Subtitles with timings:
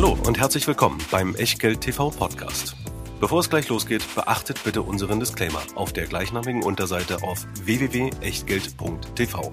[0.00, 2.76] Hallo und herzlich willkommen beim Echtgeld TV Podcast.
[3.18, 9.52] Bevor es gleich losgeht, beachtet bitte unseren Disclaimer auf der gleichnamigen Unterseite auf www.echtgeld.tv.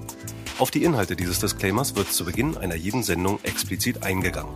[0.59, 4.53] Auf die Inhalte dieses Disclaimers wird zu Beginn einer jeden Sendung explizit eingegangen.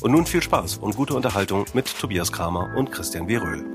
[0.00, 3.66] Und nun viel Spaß und gute Unterhaltung mit Tobias Kramer und Christian Weröhl.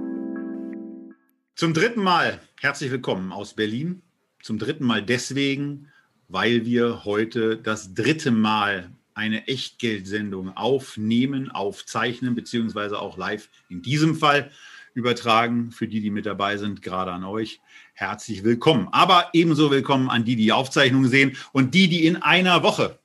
[1.54, 4.01] Zum dritten Mal herzlich willkommen aus Berlin.
[4.41, 5.91] Zum dritten Mal deswegen,
[6.27, 14.16] weil wir heute das dritte Mal eine Echtgeldsendung aufnehmen, aufzeichnen, beziehungsweise auch live in diesem
[14.16, 14.52] Fall
[14.94, 15.71] übertragen.
[15.71, 17.62] Für die, die mit dabei sind, gerade an euch.
[17.94, 18.88] Herzlich willkommen.
[18.91, 22.99] Aber ebenso willkommen an die, die, die Aufzeichnung sehen und die, die in einer Woche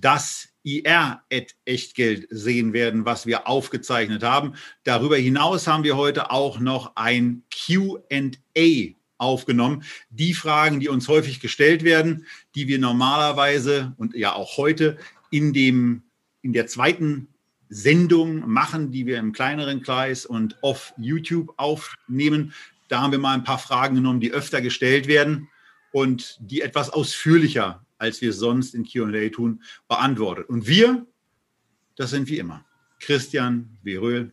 [0.00, 4.54] das IR-Echtgeld sehen werden, was wir aufgezeichnet haben.
[4.84, 9.82] Darüber hinaus haben wir heute auch noch ein QA aufgenommen.
[10.10, 14.98] Die Fragen, die uns häufig gestellt werden, die wir normalerweise und ja auch heute
[15.30, 16.02] in, dem,
[16.42, 17.28] in der zweiten
[17.68, 22.54] Sendung machen, die wir im kleineren Kreis und auf YouTube aufnehmen.
[22.88, 25.48] Da haben wir mal ein paar Fragen genommen, die öfter gestellt werden
[25.92, 30.48] und die etwas ausführlicher, als wir sonst in QA tun, beantwortet.
[30.48, 31.06] Und wir,
[31.96, 32.64] das sind wie immer
[33.00, 34.32] Christian Weröhl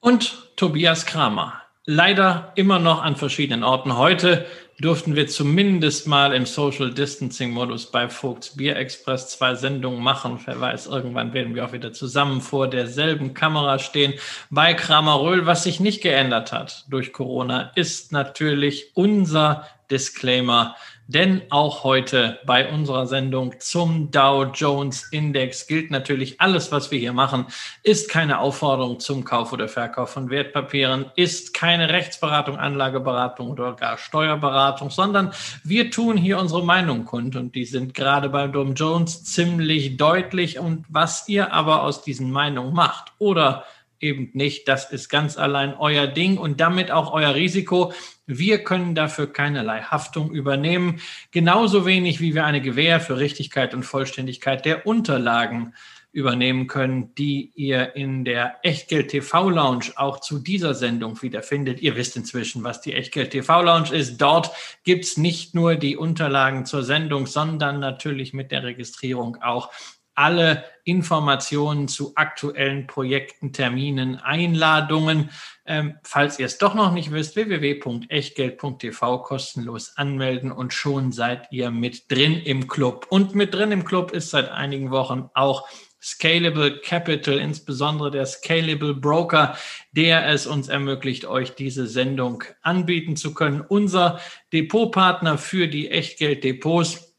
[0.00, 1.62] und Tobias Kramer.
[1.84, 3.96] Leider immer noch an verschiedenen Orten.
[3.96, 4.46] Heute
[4.78, 10.38] durften wir zumindest mal im Social Distancing Modus bei Vogts Bier Express zwei Sendungen machen.
[10.44, 14.14] Wer weiß, irgendwann werden wir auch wieder zusammen vor derselben Kamera stehen.
[14.50, 20.76] Bei Krameröl, was sich nicht geändert hat durch Corona, ist natürlich unser Disclaimer
[21.08, 26.98] denn auch heute bei unserer Sendung zum Dow Jones Index gilt natürlich, alles, was wir
[26.98, 27.46] hier machen,
[27.84, 33.98] ist keine Aufforderung zum Kauf oder Verkauf von Wertpapieren, ist keine Rechtsberatung, Anlageberatung oder gar
[33.98, 35.32] Steuerberatung, sondern
[35.62, 40.58] wir tun hier unsere Meinung kund und die sind gerade beim Dow Jones ziemlich deutlich
[40.58, 43.64] und was ihr aber aus diesen Meinungen macht oder
[44.00, 44.68] eben nicht.
[44.68, 47.92] Das ist ganz allein euer Ding und damit auch euer Risiko.
[48.26, 51.00] Wir können dafür keinerlei Haftung übernehmen,
[51.30, 55.74] genauso wenig wie wir eine Gewähr für Richtigkeit und Vollständigkeit der Unterlagen
[56.16, 61.80] übernehmen können, die ihr in der Echtgeld TV Lounge auch zu dieser Sendung wiederfindet.
[61.82, 64.16] Ihr wisst inzwischen, was die Echtgeld TV Lounge ist.
[64.16, 64.50] Dort
[64.82, 69.70] gibt's nicht nur die Unterlagen zur Sendung, sondern natürlich mit der Registrierung auch
[70.16, 75.30] alle Informationen zu aktuellen Projekten, Terminen, Einladungen.
[75.66, 81.70] Ähm, falls ihr es doch noch nicht wisst, www.echtgeld.tv kostenlos anmelden und schon seid ihr
[81.70, 83.06] mit drin im Club.
[83.10, 85.68] Und mit drin im Club ist seit einigen Wochen auch
[86.00, 89.56] Scalable Capital, insbesondere der Scalable Broker,
[89.90, 93.60] der es uns ermöglicht, euch diese Sendung anbieten zu können.
[93.60, 94.20] Unser
[94.52, 97.14] Depotpartner für die Echtgeld-Depots.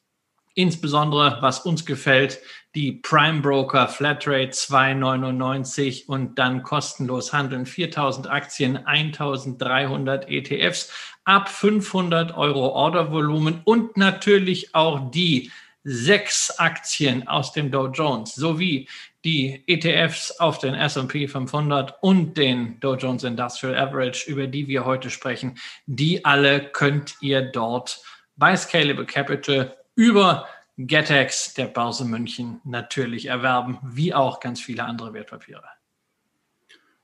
[0.54, 2.40] Insbesondere, was uns gefällt,
[2.78, 7.66] die Prime Broker Flatrate 2,99 und dann kostenlos handeln.
[7.66, 10.94] 4000 Aktien, 1300 ETFs
[11.26, 15.52] ab 500 Euro Ordervolumen und natürlich auch die
[15.84, 18.88] sechs Aktien aus dem Dow Jones sowie
[19.26, 24.86] die ETFs auf den S&P 500 und den Dow Jones Industrial Average, über die wir
[24.86, 25.58] heute sprechen,
[25.88, 28.04] die alle könnt ihr dort
[28.36, 35.14] bei Scalable Capital über GetEx der Börse München natürlich erwerben, wie auch ganz viele andere
[35.14, 35.64] Wertpapiere.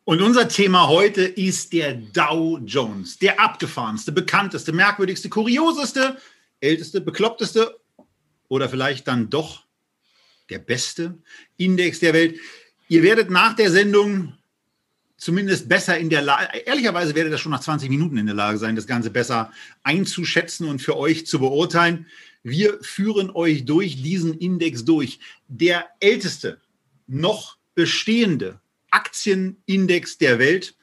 [0.06, 6.18] Und unser Thema heute ist der Dow Jones, der abgefahrenste, bekannteste, merkwürdigste, kurioseste,
[6.60, 7.80] älteste, bekloppteste
[8.50, 9.64] oder vielleicht dann doch
[10.50, 11.18] der beste
[11.58, 12.38] Index der Welt.
[12.90, 14.34] Ihr werdet nach der Sendung
[15.18, 18.58] zumindest besser in der Lage, ehrlicherweise werdet ihr schon nach 20 Minuten in der Lage
[18.58, 19.54] sein, das Ganze besser
[19.84, 22.08] einzuschätzen und für euch zu beurteilen.
[22.44, 25.20] Wir führen euch durch diesen Index durch.
[25.48, 26.62] Der älteste
[27.08, 28.60] noch bestehende
[28.92, 30.76] Aktienindex der Welt.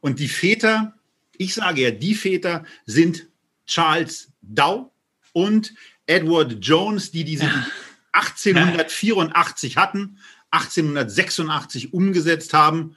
[0.00, 0.94] Und die Väter,
[1.36, 3.28] ich sage ja, die Väter sind
[3.66, 4.92] Charles Dow
[5.32, 5.74] und
[6.06, 7.66] Edward Jones, die diese ja.
[8.12, 10.18] 1884 hatten,
[10.50, 12.96] 1886 umgesetzt haben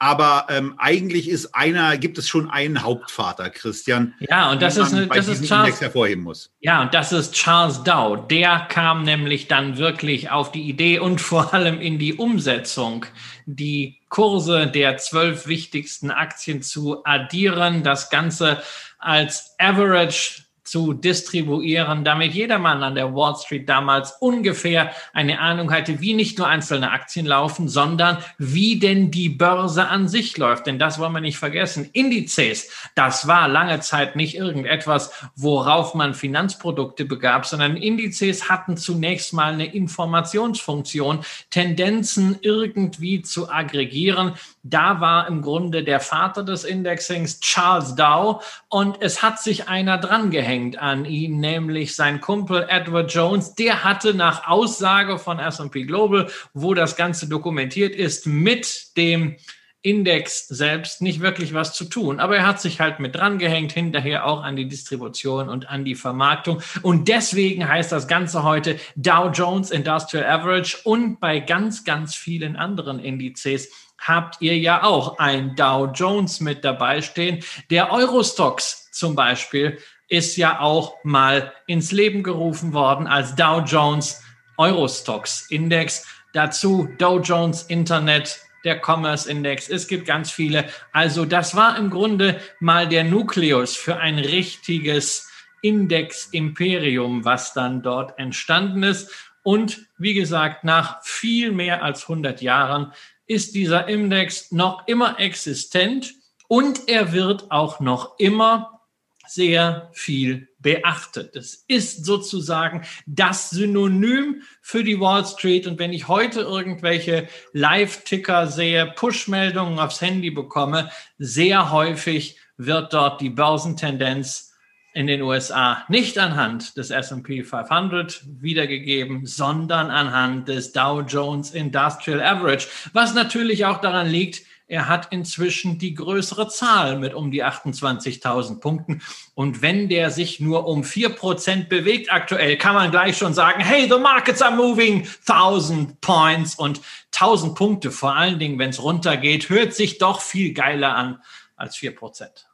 [0.00, 4.14] aber ähm, eigentlich ist einer, gibt es schon einen Hauptvater, Christian.
[4.18, 6.50] Ja, und das ist, eine, das ist Charles, hervorheben muss.
[6.60, 8.16] Ja, und das ist Charles Dow.
[8.16, 13.04] Der kam nämlich dann wirklich auf die Idee und vor allem in die Umsetzung,
[13.44, 18.62] die Kurse der zwölf wichtigsten Aktien zu addieren, das Ganze
[18.98, 26.00] als Average zu distribuieren, damit jedermann an der Wall Street damals ungefähr eine Ahnung hatte,
[26.00, 30.68] wie nicht nur einzelne Aktien laufen, sondern wie denn die Börse an sich läuft.
[30.68, 31.90] Denn das wollen wir nicht vergessen.
[31.92, 39.32] Indizes, das war lange Zeit nicht irgendetwas, worauf man Finanzprodukte begab, sondern Indizes hatten zunächst
[39.32, 44.34] mal eine Informationsfunktion, Tendenzen irgendwie zu aggregieren.
[44.62, 49.96] Da war im Grunde der Vater des Indexings Charles Dow und es hat sich einer
[49.96, 53.54] drangehängt an ihn, nämlich sein Kumpel Edward Jones.
[53.54, 59.36] Der hatte nach Aussage von S&P Global, wo das Ganze dokumentiert ist, mit dem
[59.82, 62.20] Index selbst nicht wirklich was zu tun.
[62.20, 65.94] Aber er hat sich halt mit drangehängt, hinterher auch an die Distribution und an die
[65.94, 66.60] Vermarktung.
[66.82, 72.56] Und deswegen heißt das Ganze heute Dow Jones Industrial Average und bei ganz, ganz vielen
[72.56, 77.44] anderen Indizes habt ihr ja auch ein Dow Jones mit dabei stehen.
[77.70, 84.22] Der Eurostox zum Beispiel ist ja auch mal ins Leben gerufen worden als Dow Jones
[84.56, 86.06] Eurostox Index.
[86.32, 89.68] Dazu Dow Jones Internet, der Commerce Index.
[89.68, 90.68] Es gibt ganz viele.
[90.92, 95.30] Also das war im Grunde mal der Nukleus für ein richtiges
[95.62, 99.10] Index-Imperium, was dann dort entstanden ist.
[99.42, 102.92] Und wie gesagt, nach viel mehr als 100 Jahren
[103.30, 106.14] ist dieser Index noch immer existent
[106.48, 108.80] und er wird auch noch immer
[109.28, 111.36] sehr viel beachtet.
[111.36, 115.68] Es ist sozusagen das Synonym für die Wall Street.
[115.68, 123.20] Und wenn ich heute irgendwelche Live-Ticker sehe, Push-Meldungen aufs Handy bekomme, sehr häufig wird dort
[123.20, 124.49] die Börsentendenz
[124.92, 132.20] in den USA nicht anhand des S&P 500 wiedergegeben, sondern anhand des Dow Jones Industrial
[132.20, 137.44] Average, was natürlich auch daran liegt, er hat inzwischen die größere Zahl mit um die
[137.44, 139.02] 28.000 Punkten.
[139.34, 143.60] Und wenn der sich nur um vier Prozent bewegt aktuell, kann man gleich schon sagen,
[143.60, 146.80] hey, the markets are moving 1000 points und
[147.12, 151.20] 1000 Punkte, vor allen Dingen, wenn es runtergeht, hört sich doch viel geiler an
[151.56, 152.49] als vier Prozent.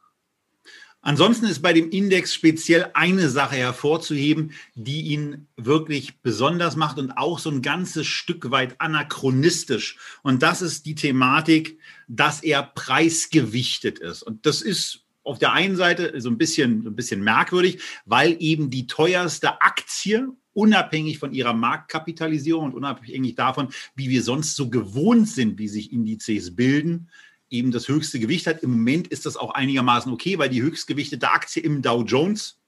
[1.07, 7.13] Ansonsten ist bei dem Index speziell eine Sache hervorzuheben, die ihn wirklich besonders macht und
[7.13, 9.99] auch so ein ganzes Stück weit anachronistisch.
[10.25, 14.25] Und das ist die Thematik, dass er preisgewichtet ist.
[14.25, 18.37] Und das ist auf der einen Seite so ein bisschen, so ein bisschen merkwürdig, weil
[18.41, 24.71] eben die teuerste Aktie unabhängig von ihrer Marktkapitalisierung und unabhängig davon, wie wir sonst so
[24.71, 27.11] gewohnt sind, wie sich Indizes bilden,
[27.51, 28.63] eben das höchste Gewicht hat.
[28.63, 32.61] Im Moment ist das auch einigermaßen okay, weil die höchstgewichtete Aktie im Dow Jones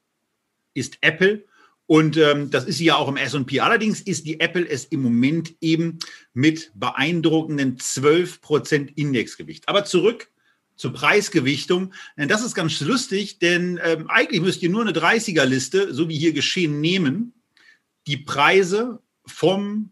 [0.73, 1.45] ist Apple.
[1.85, 3.61] Und ähm, das ist sie ja auch im SP.
[3.61, 5.97] Allerdings ist die Apple es im Moment eben
[6.33, 9.67] mit beeindruckenden 12% Indexgewicht.
[9.67, 10.29] Aber zurück
[10.75, 11.93] zur Preisgewichtung.
[12.15, 16.31] Das ist ganz lustig, denn ähm, eigentlich müsst ihr nur eine 30er-Liste, so wie hier
[16.31, 17.33] geschehen, nehmen.
[18.07, 19.91] Die Preise vom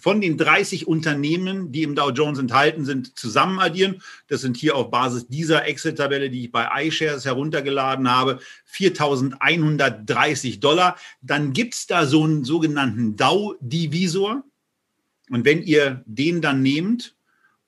[0.00, 4.02] von den 30 Unternehmen, die im Dow Jones enthalten sind, zusammen addieren.
[4.28, 8.40] Das sind hier auf Basis dieser Excel-Tabelle, die ich bei iShares heruntergeladen habe,
[8.72, 10.96] 4.130 Dollar.
[11.22, 14.42] Dann gibt es da so einen sogenannten Dow-Divisor.
[15.30, 17.14] Und wenn ihr den dann nehmt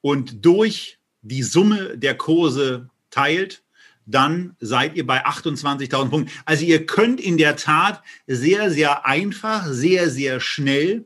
[0.00, 3.62] und durch die Summe der Kurse teilt,
[4.06, 6.32] dann seid ihr bei 28.000 Punkten.
[6.44, 11.04] Also ihr könnt in der Tat sehr, sehr einfach, sehr, sehr schnell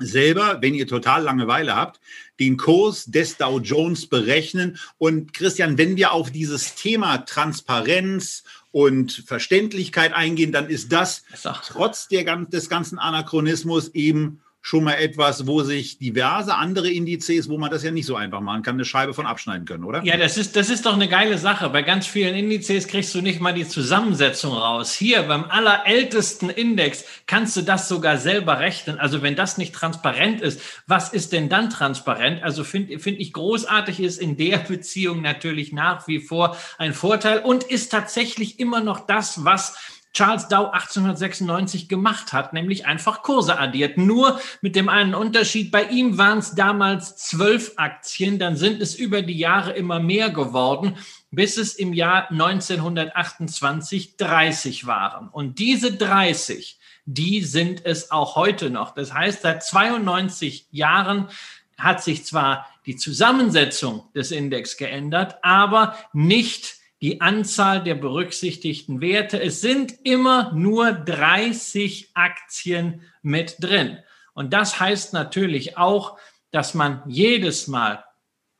[0.00, 2.00] selber, wenn ihr total Langeweile habt,
[2.40, 4.78] den Kurs des Dow Jones berechnen.
[4.98, 8.42] Und Christian, wenn wir auf dieses Thema Transparenz
[8.72, 11.24] und Verständlichkeit eingehen, dann ist das
[11.66, 17.56] trotz der, des ganzen Anachronismus eben schon mal etwas, wo sich diverse andere Indizes, wo
[17.56, 20.04] man das ja nicht so einfach machen kann, eine Scheibe von abschneiden können, oder?
[20.04, 21.70] Ja, das ist, das ist doch eine geile Sache.
[21.70, 24.92] Bei ganz vielen Indizes kriegst du nicht mal die Zusammensetzung raus.
[24.92, 28.98] Hier beim allerältesten Index kannst du das sogar selber rechnen.
[28.98, 32.42] Also wenn das nicht transparent ist, was ist denn dann transparent?
[32.42, 37.38] Also finde find ich großartig ist in der Beziehung natürlich nach wie vor ein Vorteil
[37.38, 39.76] und ist tatsächlich immer noch das, was
[40.12, 43.96] Charles Dow 1896 gemacht hat, nämlich einfach Kurse addiert.
[43.96, 48.96] Nur mit dem einen Unterschied, bei ihm waren es damals zwölf Aktien, dann sind es
[48.96, 50.96] über die Jahre immer mehr geworden,
[51.30, 55.28] bis es im Jahr 1928 30 waren.
[55.28, 58.94] Und diese 30, die sind es auch heute noch.
[58.94, 61.28] Das heißt, seit 92 Jahren
[61.78, 69.40] hat sich zwar die Zusammensetzung des Index geändert, aber nicht die Anzahl der berücksichtigten Werte.
[69.40, 73.98] Es sind immer nur 30 Aktien mit drin.
[74.34, 76.18] Und das heißt natürlich auch,
[76.50, 78.04] dass man jedes Mal,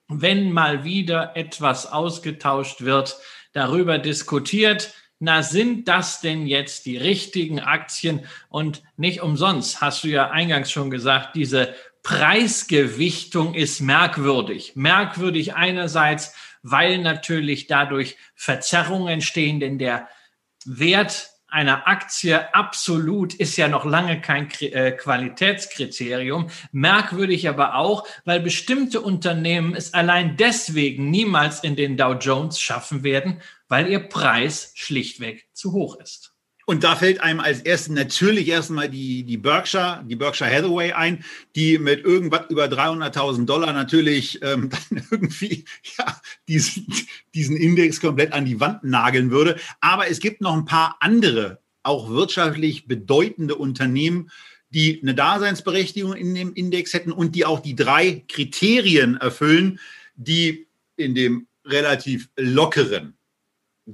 [0.08, 3.16] wenn mal wieder etwas ausgetauscht wird,
[3.52, 8.24] darüber diskutiert, na, sind das denn jetzt die richtigen Aktien?
[8.48, 14.72] Und nicht umsonst hast du ja eingangs schon gesagt, diese Preisgewichtung ist merkwürdig.
[14.76, 20.08] Merkwürdig einerseits, weil natürlich dadurch Verzerrungen entstehen, denn der
[20.64, 26.48] Wert einer Aktie absolut ist ja noch lange kein äh, Qualitätskriterium.
[26.70, 33.02] Merkwürdig aber auch, weil bestimmte Unternehmen es allein deswegen niemals in den Dow Jones schaffen
[33.02, 36.29] werden, weil ihr Preis schlichtweg zu hoch ist.
[36.70, 41.24] Und da fällt einem als erstes natürlich erstmal die, die Berkshire, die Berkshire Hathaway ein,
[41.56, 45.64] die mit irgendwas über 300.000 Dollar natürlich ähm, dann irgendwie
[45.98, 46.86] ja, diesen,
[47.34, 49.58] diesen Index komplett an die Wand nageln würde.
[49.80, 54.30] Aber es gibt noch ein paar andere, auch wirtschaftlich bedeutende Unternehmen,
[54.68, 59.80] die eine Daseinsberechtigung in dem Index hätten und die auch die drei Kriterien erfüllen,
[60.14, 63.16] die in dem relativ lockeren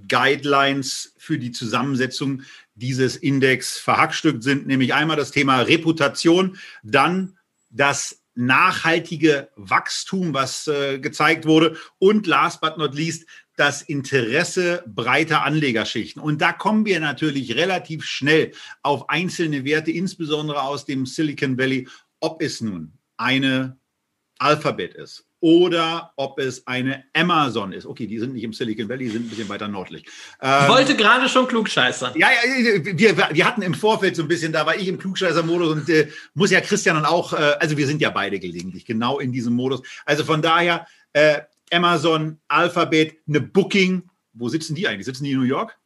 [0.08, 2.42] Guidelines für die Zusammensetzung
[2.76, 7.36] dieses Index verhackstückt sind, nämlich einmal das Thema Reputation, dann
[7.70, 15.42] das nachhaltige Wachstum, was äh, gezeigt wurde und last but not least das Interesse breiter
[15.42, 16.22] Anlegerschichten.
[16.22, 18.52] Und da kommen wir natürlich relativ schnell
[18.82, 21.88] auf einzelne Werte, insbesondere aus dem Silicon Valley,
[22.20, 23.78] ob es nun eine
[24.38, 27.86] Alphabet ist, oder ob es eine Amazon ist.
[27.86, 30.04] Okay, die sind nicht im Silicon Valley, die sind ein bisschen weiter nördlich.
[30.42, 32.14] Ähm, ich wollte gerade schon klugscheißern.
[32.18, 35.68] Ja, ja wir, wir hatten im Vorfeld so ein bisschen, da war ich im Klugscheißer-Modus
[35.68, 39.20] und äh, muss ja Christian und auch, äh, also wir sind ja beide gelegentlich genau
[39.20, 39.82] in diesem Modus.
[40.04, 45.06] Also von daher, äh, Amazon, Alphabet, eine Booking, wo sitzen die eigentlich?
[45.06, 45.78] Sitzen die in New York?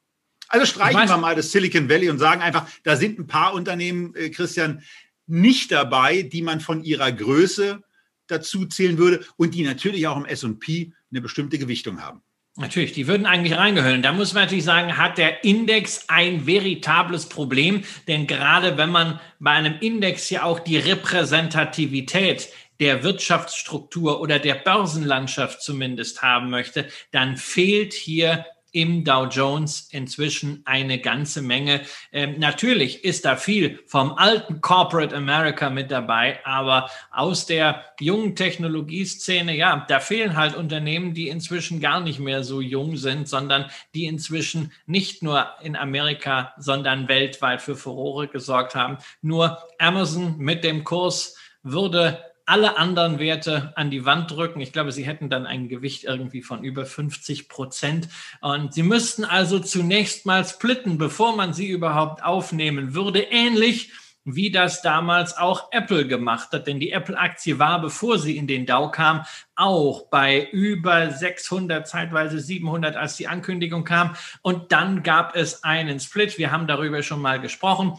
[0.49, 4.15] Also streichen wir mal das Silicon Valley und sagen einfach, da sind ein paar Unternehmen,
[4.15, 4.83] äh, Christian,
[5.27, 7.83] nicht dabei, die man von ihrer Größe
[8.31, 12.23] dazu zählen würde und die natürlich auch im SP eine bestimmte Gewichtung haben.
[12.57, 14.03] Natürlich, die würden eigentlich reingehören.
[14.03, 19.21] Da muss man natürlich sagen, hat der Index ein veritables Problem, denn gerade wenn man
[19.39, 22.49] bei einem Index ja auch die Repräsentativität
[22.81, 30.63] der Wirtschaftsstruktur oder der Börsenlandschaft zumindest haben möchte, dann fehlt hier im Dow Jones inzwischen
[30.65, 31.83] eine ganze Menge.
[32.13, 38.37] Ähm, natürlich ist da viel vom alten Corporate America mit dabei, aber aus der jungen
[38.37, 43.67] Technologieszene, ja, da fehlen halt Unternehmen, die inzwischen gar nicht mehr so jung sind, sondern
[43.95, 48.99] die inzwischen nicht nur in Amerika, sondern weltweit für Furore gesorgt haben.
[49.23, 54.61] Nur Amazon mit dem Kurs würde alle anderen Werte an die Wand drücken.
[54.61, 58.09] Ich glaube, sie hätten dann ein Gewicht irgendwie von über 50 Prozent.
[58.41, 63.21] Und sie müssten also zunächst mal splitten, bevor man sie überhaupt aufnehmen würde.
[63.21, 63.93] Ähnlich
[64.25, 66.67] wie das damals auch Apple gemacht hat.
[66.67, 72.41] Denn die Apple-Aktie war, bevor sie in den Dow kam, auch bei über 600, zeitweise
[72.41, 74.17] 700, als die Ankündigung kam.
[74.43, 76.37] Und dann gab es einen Split.
[76.37, 77.99] Wir haben darüber schon mal gesprochen.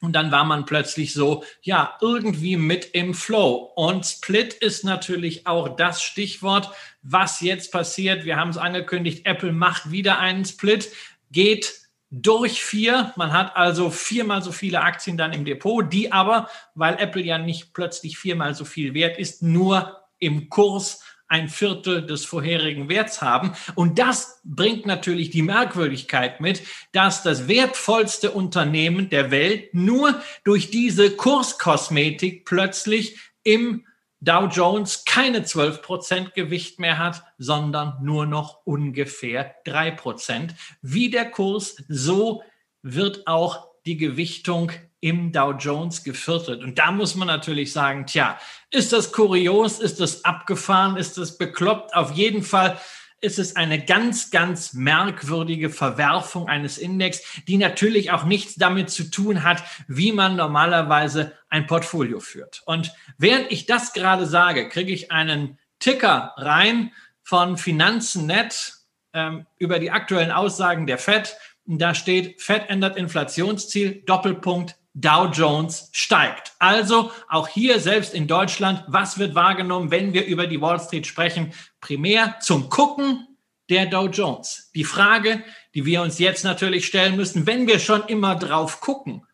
[0.00, 3.70] Und dann war man plötzlich so, ja, irgendwie mit im Flow.
[3.76, 6.70] Und Split ist natürlich auch das Stichwort,
[7.02, 8.24] was jetzt passiert.
[8.24, 10.90] Wir haben es angekündigt, Apple macht wieder einen Split,
[11.30, 11.80] geht
[12.10, 13.12] durch vier.
[13.16, 17.38] Man hat also viermal so viele Aktien dann im Depot, die aber, weil Apple ja
[17.38, 23.22] nicht plötzlich viermal so viel wert ist, nur im Kurs ein Viertel des vorherigen Werts
[23.22, 23.52] haben.
[23.76, 30.70] Und das bringt natürlich die Merkwürdigkeit mit, dass das wertvollste Unternehmen der Welt nur durch
[30.70, 33.86] diese Kurskosmetik plötzlich im
[34.18, 40.50] Dow Jones keine 12% Gewicht mehr hat, sondern nur noch ungefähr 3%.
[40.82, 42.42] Wie der Kurs, so
[42.82, 46.62] wird auch die Gewichtung im Dow Jones geviertelt.
[46.62, 48.38] Und da muss man natürlich sagen, tja,
[48.70, 51.94] ist das kurios, ist das abgefahren, ist das bekloppt?
[51.94, 52.78] Auf jeden Fall
[53.22, 59.10] ist es eine ganz, ganz merkwürdige Verwerfung eines Index, die natürlich auch nichts damit zu
[59.10, 62.62] tun hat, wie man normalerweise ein Portfolio führt.
[62.64, 68.74] Und während ich das gerade sage, kriege ich einen Ticker rein von Finanzen.net
[69.12, 71.36] ähm, über die aktuellen Aussagen der Fed.
[71.66, 76.52] Da steht, Fed ändert Inflationsziel, Doppelpunkt Dow Jones steigt.
[76.58, 81.06] Also auch hier selbst in Deutschland, was wird wahrgenommen, wenn wir über die Wall Street
[81.06, 81.52] sprechen?
[81.80, 83.28] Primär zum Gucken
[83.68, 84.70] der Dow Jones.
[84.74, 89.24] Die Frage, die wir uns jetzt natürlich stellen müssen, wenn wir schon immer drauf gucken,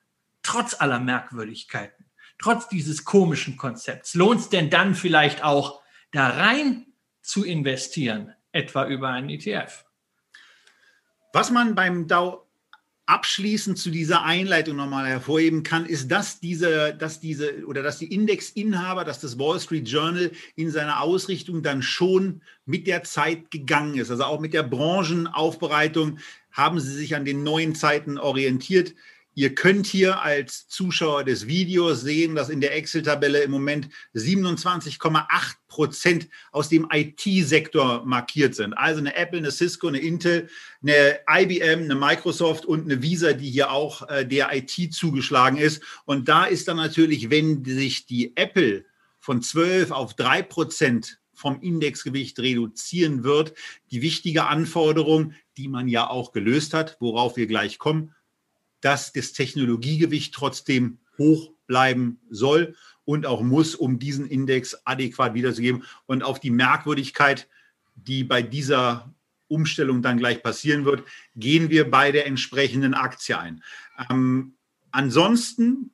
[0.42, 2.04] trotz aller Merkwürdigkeiten,
[2.38, 5.80] trotz dieses komischen Konzepts, lohnt es denn dann vielleicht auch
[6.12, 6.86] da rein
[7.22, 9.85] zu investieren, etwa über einen ETF?
[11.36, 12.46] Was man beim Dow
[13.04, 18.10] abschließend zu dieser Einleitung nochmal hervorheben kann, ist, dass diese, dass diese oder dass die
[18.10, 23.98] Indexinhaber, dass das Wall Street Journal in seiner Ausrichtung dann schon mit der Zeit gegangen
[23.98, 24.10] ist.
[24.10, 26.20] Also auch mit der Branchenaufbereitung
[26.52, 28.94] haben sie sich an den neuen Zeiten orientiert.
[29.38, 35.26] Ihr könnt hier als Zuschauer des Videos sehen, dass in der Excel-Tabelle im Moment 27,8
[35.68, 38.72] Prozent aus dem IT-Sektor markiert sind.
[38.72, 40.48] Also eine Apple, eine Cisco, eine Intel,
[40.80, 45.82] eine IBM, eine Microsoft und eine Visa, die hier auch äh, der IT zugeschlagen ist.
[46.06, 48.86] Und da ist dann natürlich, wenn sich die Apple
[49.18, 53.52] von 12 auf 3 Prozent vom Indexgewicht reduzieren wird,
[53.90, 58.15] die wichtige Anforderung, die man ja auch gelöst hat, worauf wir gleich kommen
[58.86, 65.82] dass das Technologiegewicht trotzdem hoch bleiben soll und auch muss, um diesen Index adäquat wiederzugeben.
[66.06, 67.48] Und auf die Merkwürdigkeit,
[67.96, 69.12] die bei dieser
[69.48, 71.02] Umstellung dann gleich passieren wird,
[71.34, 73.64] gehen wir bei der entsprechenden Aktie ein.
[74.08, 74.54] Ähm,
[74.92, 75.90] ansonsten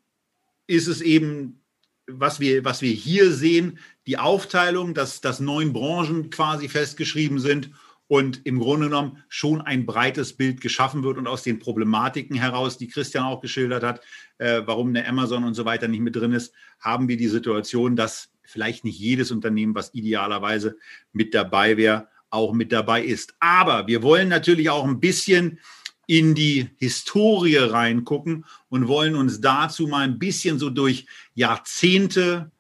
[0.67, 1.63] ist es eben,
[2.07, 7.71] was wir, was wir hier sehen, die Aufteilung, dass, dass neun Branchen quasi festgeschrieben sind
[8.09, 12.77] und im Grunde genommen schon ein breites Bild geschaffen wird und aus den Problematiken heraus,
[12.77, 14.01] die Christian auch geschildert hat,
[14.39, 17.97] äh, warum eine Amazon und so weiter nicht mit drin ist, haben wir die Situation,
[17.97, 20.77] dass vielleicht nicht jedes Unternehmen, was idealerweise
[21.13, 23.35] mit dabei wäre, auch mit dabei ist.
[23.41, 25.59] Aber wir wollen natürlich auch ein bisschen
[26.07, 32.51] in die Historie reingucken und wollen uns dazu mal ein bisschen so durch Jahrzehnte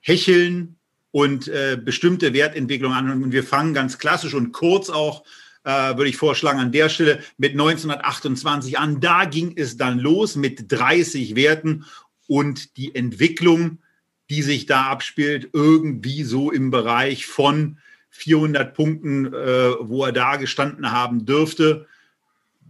[0.00, 0.79] hecheln
[1.12, 3.22] und äh, bestimmte Wertentwicklungen an.
[3.22, 5.24] Und wir fangen ganz klassisch und kurz auch,
[5.64, 9.00] äh, würde ich vorschlagen, an der Stelle mit 1928 an.
[9.00, 11.84] Da ging es dann los mit 30 Werten
[12.26, 13.78] und die Entwicklung,
[14.30, 17.78] die sich da abspielt, irgendwie so im Bereich von
[18.10, 21.86] 400 Punkten, äh, wo er da gestanden haben dürfte,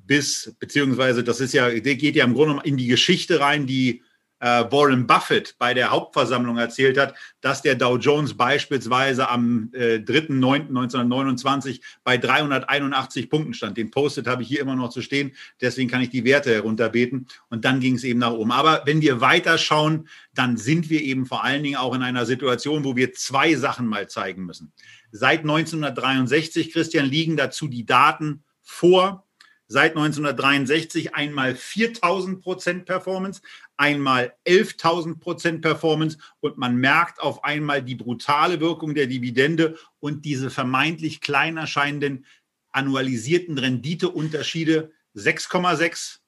[0.07, 4.03] bis, beziehungsweise das ist ja, der geht ja im Grunde in die Geschichte rein, die
[4.41, 11.81] Warren Buffett bei der Hauptversammlung erzählt hat, dass der Dow Jones beispielsweise am äh, 3.9.1929
[12.05, 13.77] bei 381 Punkten stand.
[13.77, 17.27] Den Postet habe ich hier immer noch zu stehen, deswegen kann ich die Werte herunterbeten
[17.49, 18.53] und dann ging es eben nach oben.
[18.53, 22.85] Aber wenn wir weiterschauen, dann sind wir eben vor allen Dingen auch in einer Situation,
[22.85, 24.73] wo wir zwei Sachen mal zeigen müssen.
[25.13, 29.27] Seit 1963, Christian, liegen dazu die Daten vor
[29.71, 33.41] seit 1963 einmal 4000 Prozent Performance,
[33.77, 40.25] einmal 11.000 Prozent Performance und man merkt auf einmal die brutale Wirkung der Dividende und
[40.25, 42.27] diese vermeintlich klein erscheinenden
[42.73, 46.19] annualisierten Renditeunterschiede 6,6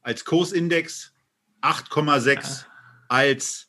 [0.00, 1.12] als Kursindex,
[1.60, 2.64] 8,6
[3.08, 3.68] als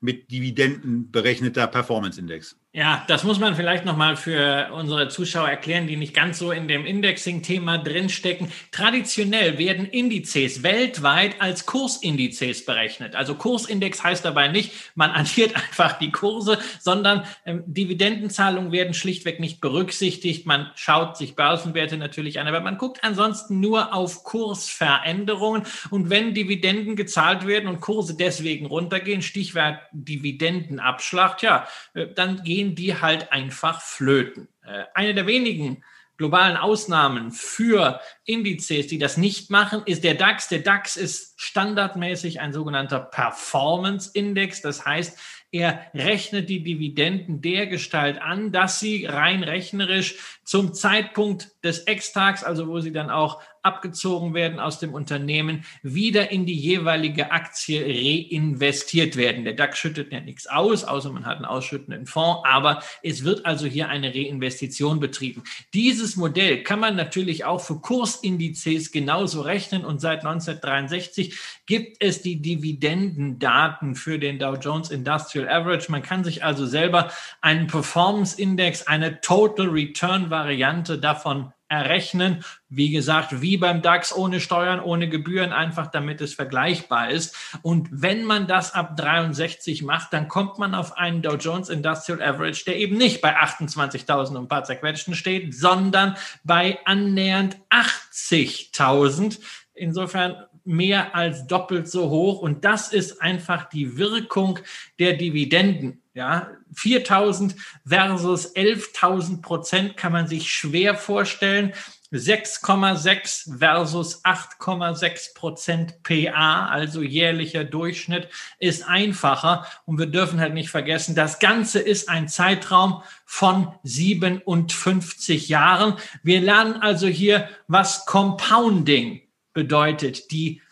[0.00, 2.57] mit Dividenden berechneter Performance-Index.
[2.74, 6.68] Ja, das muss man vielleicht nochmal für unsere Zuschauer erklären, die nicht ganz so in
[6.68, 8.52] dem Indexing-Thema drinstecken.
[8.72, 13.16] Traditionell werden Indizes weltweit als Kursindizes berechnet.
[13.16, 19.40] Also Kursindex heißt dabei nicht, man addiert einfach die Kurse, sondern ähm, Dividendenzahlungen werden schlichtweg
[19.40, 20.44] nicht berücksichtigt.
[20.44, 25.62] Man schaut sich Börsenwerte natürlich an, aber man guckt ansonsten nur auf Kursveränderungen.
[25.88, 32.57] Und wenn Dividenden gezahlt werden und Kurse deswegen runtergehen, Stichwort Dividendenabschlag, ja, äh, dann gehen
[32.58, 34.48] gehen die halt einfach flöten.
[34.64, 35.84] Äh, eine der wenigen
[36.16, 40.48] globalen Ausnahmen für Indizes, die das nicht machen, ist der DAX.
[40.48, 44.60] Der DAX ist standardmäßig ein sogenannter Performance Index.
[44.60, 45.16] Das heißt,
[45.52, 52.42] er rechnet die Dividenden der Gestalt an, dass sie rein rechnerisch zum Zeitpunkt des Ex-Tags,
[52.42, 57.82] also wo sie dann auch abgezogen werden aus dem Unternehmen, wieder in die jeweilige Aktie
[57.84, 59.44] reinvestiert werden.
[59.44, 63.44] Der DAX schüttet ja nichts aus, außer man hat einen ausschüttenden Fonds, aber es wird
[63.44, 65.42] also hier eine Reinvestition betrieben.
[65.74, 72.22] Dieses Modell kann man natürlich auch für Kursindizes genauso rechnen und seit 1963 gibt es
[72.22, 75.92] die Dividendendaten für den Dow Jones Industrial Average.
[75.92, 82.44] Man kann sich also selber einen Performance Index, eine Total Return Variante davon errechnen.
[82.68, 87.36] Wie gesagt, wie beim DAX ohne Steuern, ohne Gebühren, einfach damit es vergleichbar ist.
[87.62, 92.22] Und wenn man das ab 63 macht, dann kommt man auf einen Dow Jones Industrial
[92.22, 99.38] Average, der eben nicht bei 28.000 und ein paar zerquetschten steht, sondern bei annähernd 80.000.
[99.74, 100.36] Insofern
[100.68, 102.40] mehr als doppelt so hoch.
[102.40, 104.58] Und das ist einfach die Wirkung
[104.98, 106.02] der Dividenden.
[106.18, 107.54] Ja, 4000
[107.86, 111.74] versus 11.000 Prozent kann man sich schwer vorstellen.
[112.10, 118.28] 6,6 versus 8,6 Prozent PA, also jährlicher Durchschnitt,
[118.58, 119.64] ist einfacher.
[119.84, 125.94] Und wir dürfen halt nicht vergessen, das Ganze ist ein Zeitraum von 57 Jahren.
[126.24, 130.62] Wir lernen also hier, was Compounding bedeutet, die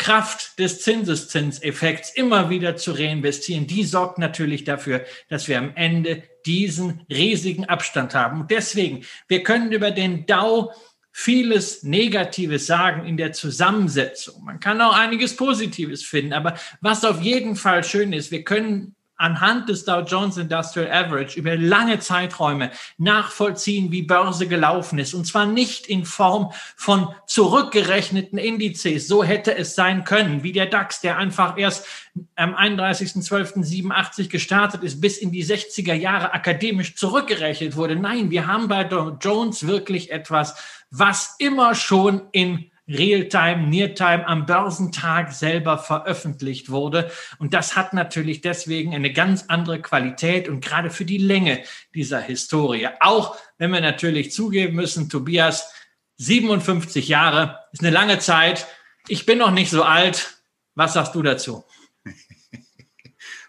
[0.00, 6.22] Kraft des Zinseszinseffekts immer wieder zu reinvestieren, die sorgt natürlich dafür, dass wir am Ende
[6.46, 8.40] diesen riesigen Abstand haben.
[8.40, 10.72] Und deswegen, wir können über den Dow
[11.12, 14.42] vieles Negatives sagen in der Zusammensetzung.
[14.42, 18.96] Man kann auch einiges Positives finden, aber was auf jeden Fall schön ist, wir können
[19.20, 25.12] anhand des Dow Jones Industrial Average über lange Zeiträume nachvollziehen, wie Börse gelaufen ist.
[25.12, 29.06] Und zwar nicht in Form von zurückgerechneten Indizes.
[29.06, 31.86] So hätte es sein können, wie der DAX, der einfach erst
[32.34, 37.96] am 31.12.87 gestartet ist, bis in die 60er Jahre akademisch zurückgerechnet wurde.
[37.96, 40.54] Nein, wir haben bei Dow Jones wirklich etwas,
[40.90, 47.10] was immer schon in Realtime, Neartime am Börsentag selber veröffentlicht wurde.
[47.38, 51.62] Und das hat natürlich deswegen eine ganz andere Qualität und gerade für die Länge
[51.94, 52.88] dieser Historie.
[53.00, 55.72] Auch wenn wir natürlich zugeben müssen, Tobias,
[56.16, 58.66] 57 Jahre ist eine lange Zeit.
[59.08, 60.42] Ich bin noch nicht so alt.
[60.74, 61.64] Was sagst du dazu?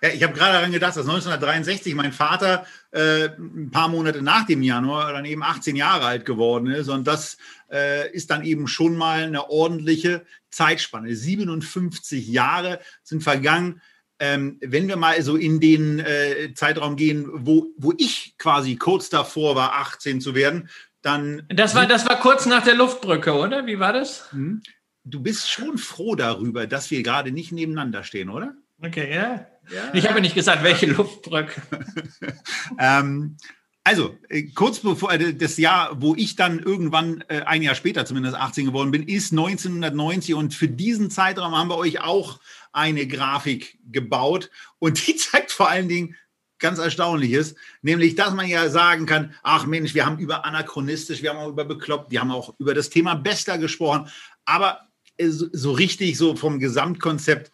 [0.03, 4.47] Ja, ich habe gerade daran gedacht, dass 1963 mein Vater äh, ein paar Monate nach
[4.47, 6.89] dem Januar dann eben 18 Jahre alt geworden ist.
[6.89, 7.37] Und das
[7.71, 11.15] äh, ist dann eben schon mal eine ordentliche Zeitspanne.
[11.15, 13.81] 57 Jahre sind vergangen.
[14.19, 19.09] Ähm, wenn wir mal so in den äh, Zeitraum gehen, wo, wo ich quasi kurz
[19.09, 20.69] davor war, 18 zu werden,
[21.01, 21.43] dann.
[21.49, 23.65] Das war, das war kurz nach der Luftbrücke, oder?
[23.65, 24.31] Wie war das?
[24.31, 24.61] Hm?
[25.03, 28.53] Du bist schon froh darüber, dass wir gerade nicht nebeneinander stehen, oder?
[28.83, 29.47] Okay, ja.
[29.73, 29.93] ja.
[29.93, 31.59] Ich habe nicht gesagt, welche Luftbrücke.
[32.79, 33.37] ähm,
[33.83, 38.05] also, äh, kurz bevor äh, das Jahr, wo ich dann irgendwann äh, ein Jahr später
[38.05, 42.39] zumindest 18 geworden bin, ist 1990 und für diesen Zeitraum haben wir euch auch
[42.71, 44.51] eine Grafik gebaut.
[44.77, 46.15] Und die zeigt vor allen Dingen
[46.59, 51.31] ganz Erstaunliches, nämlich, dass man ja sagen kann, ach Mensch, wir haben über anachronistisch, wir
[51.31, 54.09] haben auch über bekloppt, wir haben auch über das Thema Bester gesprochen,
[54.45, 54.81] aber
[55.19, 57.51] so richtig so vom Gesamtkonzept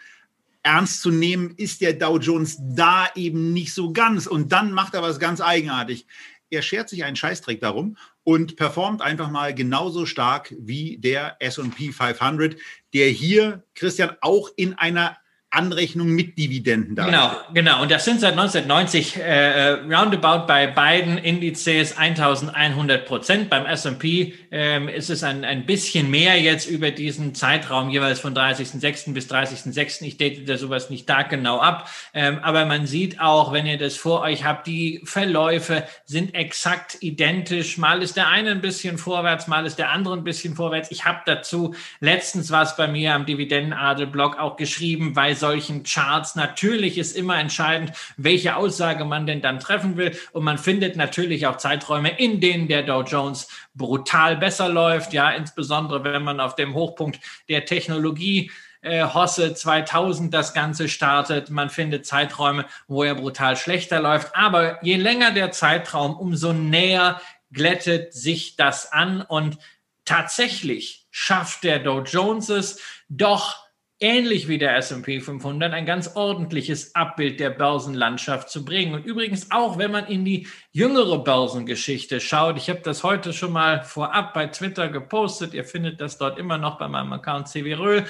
[0.68, 4.28] ernst zu nehmen ist der Dow Jones da eben nicht so ganz.
[4.28, 6.06] Und dann macht er was ganz eigenartig.
[6.50, 11.96] Er schert sich einen Scheißdreck darum und performt einfach mal genauso stark wie der SP
[11.96, 12.58] 500,
[12.94, 15.18] der hier, Christian, auch in einer
[15.50, 17.06] Anrechnung mit Dividenden da.
[17.06, 17.82] Genau, genau.
[17.82, 23.50] Und das sind seit 1990 äh, äh, roundabout bei beiden Indizes 1100 Prozent.
[23.50, 28.36] Beim S&P ähm, ist es ein, ein bisschen mehr jetzt über diesen Zeitraum jeweils von
[28.36, 29.14] 30.06.
[29.14, 30.04] bis 30.06.
[30.04, 31.90] Ich date sowas nicht da genau ab.
[32.14, 36.98] Ähm, aber man sieht auch, wenn ihr das vor euch habt, die Verläufe sind exakt
[37.00, 37.78] identisch.
[37.78, 40.92] Mal ist der eine ein bisschen vorwärts, mal ist der andere ein bisschen vorwärts.
[40.92, 46.36] Ich habe dazu letztens was bei mir am Dividendenadel-Blog auch geschrieben, weil solchen Charts.
[46.36, 50.18] Natürlich ist immer entscheidend, welche Aussage man denn dann treffen will.
[50.34, 55.14] Und man findet natürlich auch Zeiträume, in denen der Dow Jones brutal besser läuft.
[55.14, 57.20] Ja, insbesondere wenn man auf dem Hochpunkt
[57.50, 61.50] der Technologie äh, Hosse 2000 das Ganze startet.
[61.50, 64.36] Man findet Zeiträume, wo er brutal schlechter läuft.
[64.36, 67.22] Aber je länger der Zeitraum, umso näher
[67.52, 69.58] glättet sich das an und
[70.06, 73.67] tatsächlich schafft der Dow Jones es doch
[74.00, 78.94] ähnlich wie der S&P 500 ein ganz ordentliches Abbild der Börsenlandschaft zu bringen.
[78.94, 83.52] Und übrigens auch, wenn man in die jüngere Börsengeschichte schaut, ich habe das heute schon
[83.52, 87.74] mal vorab bei Twitter gepostet, ihr findet das dort immer noch bei meinem Account CW
[87.74, 88.06] Röhl,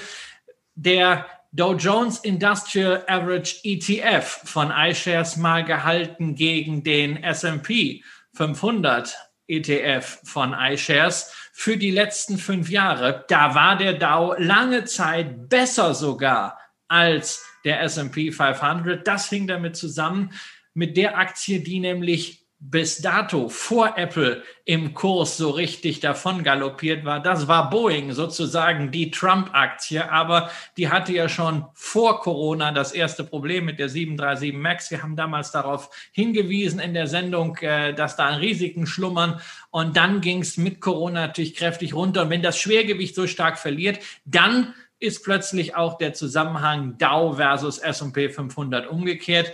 [0.74, 9.16] der Dow Jones Industrial Average ETF von iShares mal gehalten gegen den S&P 500
[9.48, 13.24] ETF von iShares für die letzten fünf Jahre.
[13.26, 19.04] Da war der Dow lange Zeit besser sogar als der S&P 500.
[19.04, 20.30] Das hing damit zusammen
[20.72, 27.04] mit der Aktie, die nämlich bis dato vor Apple im Kurs so richtig davon galoppiert
[27.04, 27.20] war.
[27.20, 33.22] Das war Boeing, sozusagen die Trump-Aktie, aber die hatte ja schon vor Corona das erste
[33.22, 34.90] Problem mit der 737 MAX.
[34.90, 39.40] Wir haben damals darauf hingewiesen in der Sendung, äh, dass da Risiken schlummern
[39.70, 42.22] und dann ging es mit Corona natürlich kräftig runter.
[42.22, 47.78] Und wenn das Schwergewicht so stark verliert, dann ist plötzlich auch der Zusammenhang Dow versus
[47.78, 49.52] S&P 500 umgekehrt.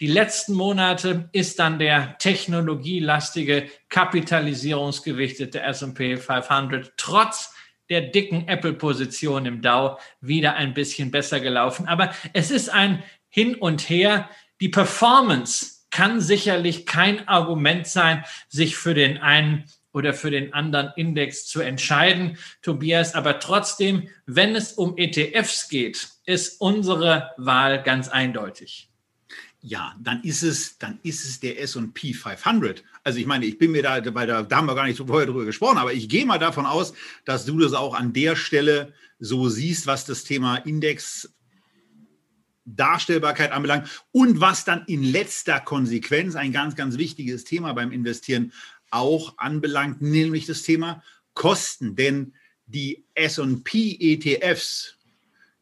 [0.00, 7.52] Die letzten Monate ist dann der technologielastige, kapitalisierungsgewichtete S&P 500 trotz
[7.90, 11.86] der dicken Apple-Position im Dow wieder ein bisschen besser gelaufen.
[11.86, 14.30] Aber es ist ein Hin und Her.
[14.62, 20.92] Die Performance kann sicherlich kein Argument sein, sich für den einen oder für den anderen
[20.96, 23.14] Index zu entscheiden, Tobias.
[23.14, 28.89] Aber trotzdem, wenn es um ETFs geht, ist unsere Wahl ganz eindeutig.
[29.62, 32.82] Ja, dann ist es, dann ist es der S&P 500.
[33.04, 35.26] Also ich meine, ich bin mir da, weil da, da haben wir gar nicht vorher
[35.26, 36.94] drüber gesprochen, aber ich gehe mal davon aus,
[37.26, 41.30] dass du das auch an der Stelle so siehst, was das Thema Index
[42.64, 48.52] Darstellbarkeit anbelangt und was dann in letzter Konsequenz ein ganz, ganz wichtiges Thema beim Investieren
[48.90, 51.02] auch anbelangt, nämlich das Thema
[51.34, 51.96] Kosten.
[51.96, 52.34] Denn
[52.66, 54.96] die SP ETFs,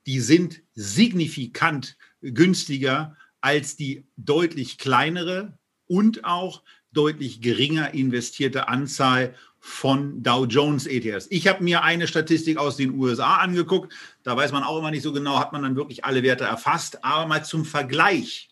[0.07, 10.23] die sind signifikant günstiger als die deutlich kleinere und auch deutlich geringer investierte Anzahl von
[10.23, 11.27] Dow Jones ETFs.
[11.31, 13.93] Ich habe mir eine Statistik aus den USA angeguckt.
[14.23, 17.05] Da weiß man auch immer nicht so genau, hat man dann wirklich alle Werte erfasst.
[17.05, 18.51] Aber mal zum Vergleich.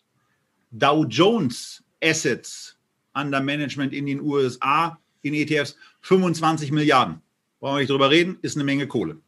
[0.71, 2.77] Dow Jones Assets
[3.13, 7.21] under Management in den USA in ETFs 25 Milliarden.
[7.59, 9.19] Brauchen wir nicht drüber reden, ist eine Menge Kohle.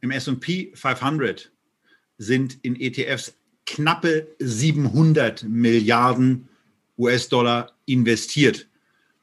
[0.00, 1.50] Im SP 500
[2.18, 3.36] sind in ETFs
[3.66, 6.48] knappe 700 Milliarden
[6.98, 8.66] US-Dollar investiert.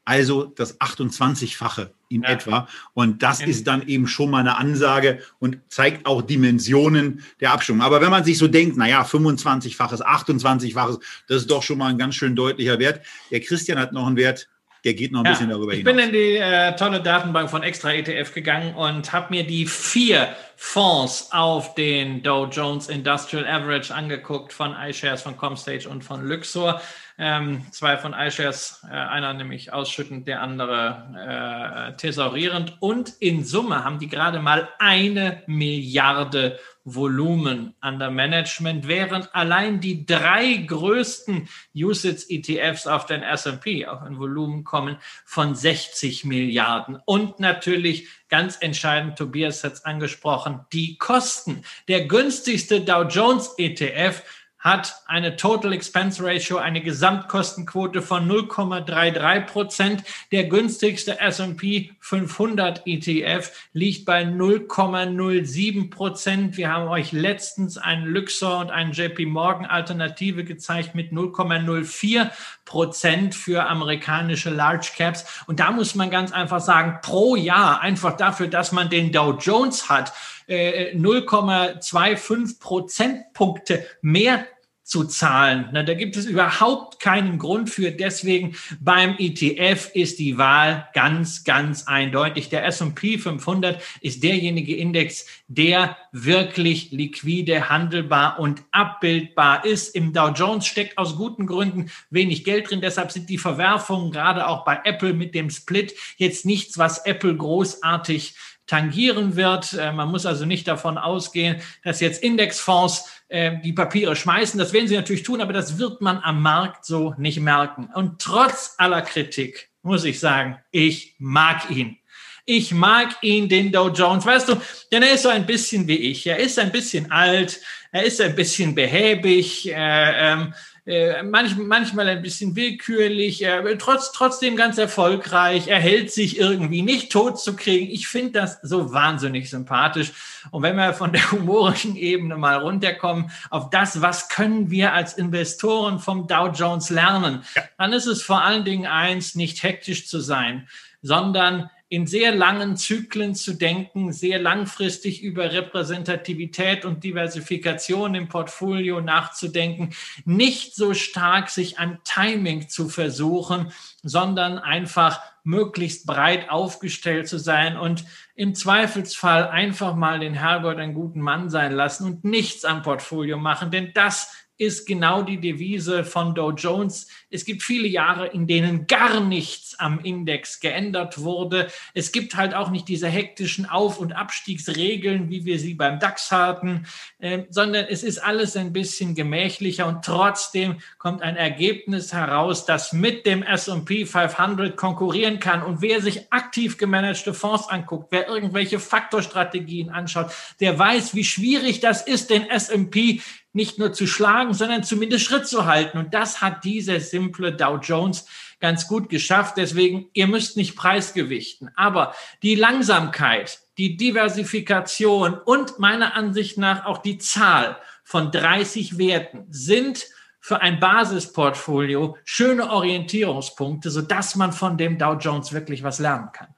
[0.04, 2.30] Also das 28-fache in ja.
[2.30, 2.68] etwa.
[2.92, 3.46] Und das ja.
[3.46, 7.82] ist dann eben schon mal eine Ansage und zeigt auch Dimensionen der Abstimmung.
[7.82, 11.98] Aber wenn man sich so denkt, naja, 25-faches, 28-faches, das ist doch schon mal ein
[11.98, 13.04] ganz schön deutlicher Wert.
[13.30, 14.48] Der Christian hat noch einen Wert,
[14.84, 15.78] der geht noch ein ja, bisschen darüber hinaus.
[15.78, 19.66] Ich bin in die äh, tolle Datenbank von Extra ETF gegangen und habe mir die
[19.66, 26.26] vier Fonds auf den Dow Jones Industrial Average angeguckt von iShares, von Comstage und von
[26.26, 26.80] Luxor.
[27.16, 32.76] Ähm, zwei von iShares, äh, einer nämlich ausschüttend, der andere äh, thesaurierend.
[32.80, 40.04] Und in Summe haben die gerade mal eine Milliarde Volumen under Management, während allein die
[40.04, 46.98] drei größten USITS-ETFs auf den S&P auf ein Volumen kommen von 60 Milliarden.
[47.06, 51.64] Und natürlich ganz entscheidend, Tobias hat es angesprochen, die Kosten.
[51.88, 54.22] Der günstigste Dow Jones ETF
[54.64, 60.02] hat eine Total Expense Ratio, eine Gesamtkostenquote von 0,33 Prozent.
[60.32, 66.56] Der günstigste S&P 500 ETF liegt bei 0,07 Prozent.
[66.56, 72.30] Wir haben euch letztens einen Luxor und einen JP Morgan Alternative gezeigt mit 0,04
[72.64, 75.42] Prozent für amerikanische Large Caps.
[75.46, 79.36] Und da muss man ganz einfach sagen, pro Jahr, einfach dafür, dass man den Dow
[79.38, 80.14] Jones hat,
[80.48, 84.46] 0,25 äh, Prozentpunkte mehr
[84.84, 85.70] zu zahlen.
[85.72, 87.90] Na, da gibt es überhaupt keinen Grund für.
[87.90, 92.50] Deswegen beim ETF ist die Wahl ganz, ganz eindeutig.
[92.50, 99.94] Der S&P 500 ist derjenige Index, der wirklich liquide, handelbar und abbildbar ist.
[99.94, 102.82] Im Dow Jones steckt aus guten Gründen wenig Geld drin.
[102.82, 107.34] Deshalb sind die Verwerfungen gerade auch bei Apple mit dem Split jetzt nichts, was Apple
[107.34, 108.34] großartig
[108.66, 109.72] tangieren wird.
[109.74, 114.58] Äh, man muss also nicht davon ausgehen, dass jetzt Indexfonds äh, die Papiere schmeißen.
[114.58, 117.90] Das werden sie natürlich tun, aber das wird man am Markt so nicht merken.
[117.94, 121.98] Und trotz aller Kritik muss ich sagen, ich mag ihn.
[122.46, 124.26] Ich mag ihn, den Dow Jones.
[124.26, 124.60] Weißt du,
[124.92, 126.26] denn er ist so ein bisschen wie ich.
[126.26, 129.70] Er ist ein bisschen alt, er ist ein bisschen behäbig.
[129.70, 130.54] Äh, ähm,
[130.86, 136.82] äh, manch, manchmal ein bisschen willkürlich, äh, trotz, trotzdem ganz erfolgreich, er hält sich irgendwie
[136.82, 137.90] nicht tot zu kriegen.
[137.90, 140.12] Ich finde das so wahnsinnig sympathisch.
[140.50, 145.14] Und wenn wir von der humorischen Ebene mal runterkommen auf das, was können wir als
[145.14, 147.62] Investoren vom Dow Jones lernen, ja.
[147.78, 150.68] dann ist es vor allen Dingen eins, nicht hektisch zu sein,
[151.00, 159.00] sondern in sehr langen Zyklen zu denken, sehr langfristig über Repräsentativität und Diversifikation im Portfolio
[159.00, 159.90] nachzudenken,
[160.24, 167.76] nicht so stark sich an Timing zu versuchen, sondern einfach möglichst breit aufgestellt zu sein
[167.76, 168.04] und
[168.34, 173.38] im Zweifelsfall einfach mal den Herrgott einen guten Mann sein lassen und nichts am Portfolio
[173.38, 177.08] machen, denn das ist genau die Devise von Dow Jones.
[177.28, 181.68] Es gibt viele Jahre, in denen gar nichts am Index geändert wurde.
[181.92, 186.30] Es gibt halt auch nicht diese hektischen Auf- und Abstiegsregeln, wie wir sie beim DAX
[186.30, 186.86] hatten,
[187.18, 192.92] äh, sondern es ist alles ein bisschen gemächlicher und trotzdem kommt ein Ergebnis heraus, das
[192.92, 195.64] mit dem S&P 500 konkurrieren kann.
[195.64, 201.80] Und wer sich aktiv gemanagte Fonds anguckt, wer irgendwelche Faktorstrategien anschaut, der weiß, wie schwierig
[201.80, 203.20] das ist, den S&P
[203.54, 205.96] nicht nur zu schlagen, sondern zumindest Schritt zu halten.
[205.96, 208.26] Und das hat dieser simple Dow Jones
[208.60, 209.56] ganz gut geschafft.
[209.56, 211.70] Deswegen, ihr müsst nicht preisgewichten.
[211.76, 219.46] Aber die Langsamkeit, die Diversifikation und meiner Ansicht nach auch die Zahl von 30 Werten
[219.50, 220.06] sind
[220.40, 226.54] für ein Basisportfolio schöne Orientierungspunkte, sodass man von dem Dow Jones wirklich was lernen kann.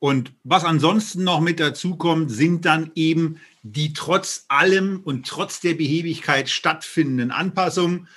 [0.00, 5.60] Und was ansonsten noch mit dazu kommt, sind dann eben die trotz allem und trotz
[5.60, 8.08] der Behebigkeit stattfindenden Anpassungen.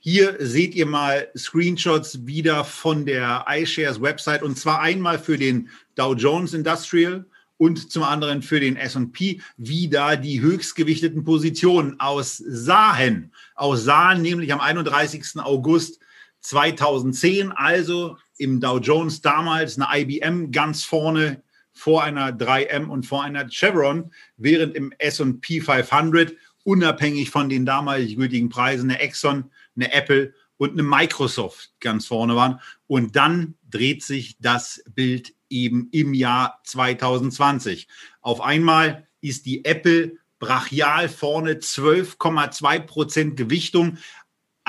[0.00, 5.68] Hier seht ihr mal Screenshots wieder von der iShares Website und zwar einmal für den
[5.94, 7.24] Dow Jones Industrial
[7.58, 13.32] und zum anderen für den S&P, wie da die höchstgewichteten Positionen aussahen.
[13.54, 15.36] Aussahen nämlich am 31.
[15.36, 16.00] August
[16.40, 23.22] 2010, also im Dow Jones damals eine IBM ganz vorne vor einer 3M und vor
[23.22, 26.32] einer Chevron, während im S&P 500
[26.64, 32.36] unabhängig von den damalig gültigen Preisen eine Exxon eine Apple und eine Microsoft ganz vorne
[32.36, 32.60] waren.
[32.86, 37.88] Und dann dreht sich das Bild eben im Jahr 2020.
[38.20, 43.98] Auf einmal ist die Apple brachial vorne 12,2 Prozent Gewichtung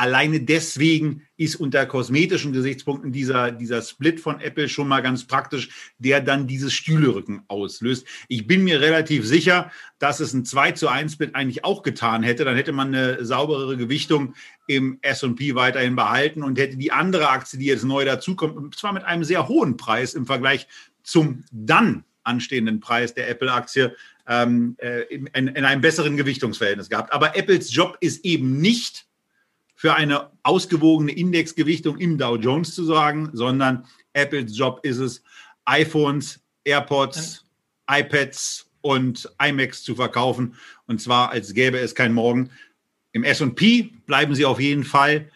[0.02, 5.70] alleine deswegen ist unter kosmetischen Gesichtspunkten dieser, dieser Split von Apple schon mal ganz praktisch,
[6.00, 8.08] der dann dieses Stühlerücken auslöst.
[8.28, 12.24] Ich bin mir relativ sicher, dass es ein 2 zu 1 Split eigentlich auch getan
[12.24, 12.46] hätte.
[12.46, 14.34] Dann hätte man eine sauberere Gewichtung
[14.66, 19.04] im S&P weiterhin behalten und hätte die andere Aktie, die jetzt neu dazukommt, zwar mit
[19.04, 20.68] einem sehr hohen Preis im Vergleich
[21.04, 23.96] zum dann anstehenden Preis der Apple-Aktie,
[24.28, 27.14] ähm, äh, in, in einem besseren Gewichtungsverhältnis gehabt.
[27.14, 29.06] Aber Apples Job ist eben nicht,
[29.82, 35.24] für eine ausgewogene Indexgewichtung im Dow Jones zu sorgen, sondern Apples Job ist es,
[35.66, 37.48] iPhones, AirPods,
[37.90, 40.54] iPads und iMacs zu verkaufen.
[40.86, 42.52] Und zwar, als gäbe es kein Morgen.
[43.12, 45.32] Im SP bleiben sie auf jeden Fall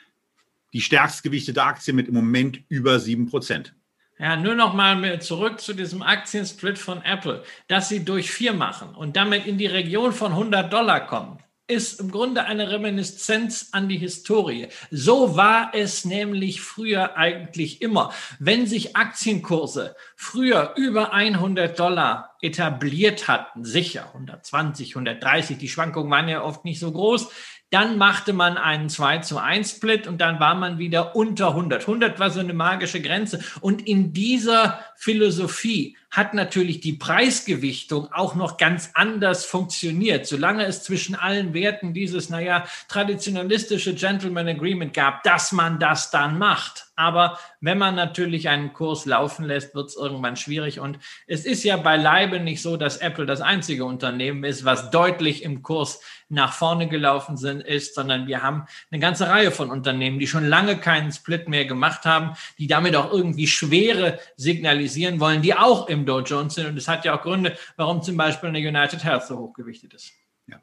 [0.73, 3.71] die stärkst gewichtete Aktie mit im Moment über 7%.
[4.19, 8.93] Ja, nur noch mal zurück zu diesem Aktiensplit von Apple, dass sie durch vier machen
[8.93, 13.89] und damit in die Region von 100 Dollar kommen ist im Grunde eine Reminiszenz an
[13.89, 14.67] die Historie.
[14.91, 18.13] So war es nämlich früher eigentlich immer.
[18.39, 26.29] Wenn sich Aktienkurse früher über 100 Dollar etabliert hatten, sicher 120, 130, die Schwankungen waren
[26.29, 27.29] ja oft nicht so groß,
[27.71, 31.81] dann machte man einen 2 zu 1 Split und dann war man wieder unter 100.
[31.81, 33.39] 100 war so eine magische Grenze.
[33.59, 40.25] Und in dieser Philosophie hat natürlich die Preisgewichtung auch noch ganz anders funktioniert.
[40.25, 46.37] Solange es zwischen allen Werten dieses, naja, traditionalistische Gentleman Agreement gab, dass man das dann
[46.37, 46.85] macht.
[46.95, 50.79] Aber wenn man natürlich einen Kurs laufen lässt, wird es irgendwann schwierig.
[50.79, 55.43] Und es ist ja beileibe nicht so, dass Apple das einzige Unternehmen ist, was deutlich
[55.43, 60.19] im Kurs nach vorne gelaufen sind, ist, sondern wir haben eine ganze Reihe von Unternehmen,
[60.19, 65.41] die schon lange keinen Split mehr gemacht haben, die damit auch irgendwie Schwere signalisieren wollen,
[65.41, 66.67] die auch im Dow Jones sind.
[66.67, 70.11] Und es hat ja auch Gründe, warum zum Beispiel eine United Health so hochgewichtet ist.
[70.47, 70.59] Ja.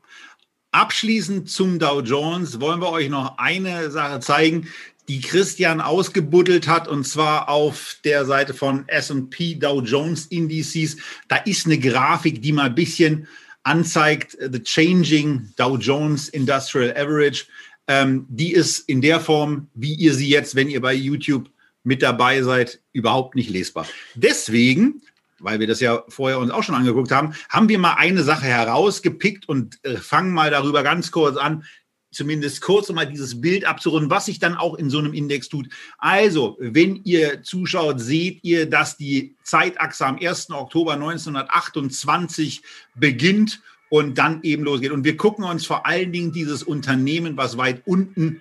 [0.72, 4.68] Abschließend zum Dow Jones wollen wir euch noch eine Sache zeigen,
[5.08, 10.96] die Christian ausgebuddelt hat, und zwar auf der Seite von S&P Dow Jones Indices.
[11.28, 13.26] Da ist eine Grafik, die mal ein bisschen
[13.64, 17.46] anzeigt, the changing Dow Jones Industrial Average.
[17.88, 21.50] Ähm, die ist in der Form, wie ihr sie jetzt, wenn ihr bei YouTube
[21.84, 23.86] mit dabei seid, überhaupt nicht lesbar.
[24.14, 25.02] Deswegen,
[25.40, 28.46] weil wir das ja vorher uns auch schon angeguckt haben, haben wir mal eine Sache
[28.46, 31.64] herausgepickt und äh, fangen mal darüber ganz kurz an,
[32.12, 35.48] zumindest kurz um mal dieses Bild abzurunden, was sich dann auch in so einem Index
[35.48, 35.68] tut.
[35.98, 40.50] Also, wenn ihr zuschaut, seht ihr, dass die Zeitachse am 1.
[40.50, 42.62] Oktober 1928
[42.94, 44.92] beginnt und dann eben losgeht.
[44.92, 48.40] Und wir gucken uns vor allen Dingen dieses Unternehmen, was weit unten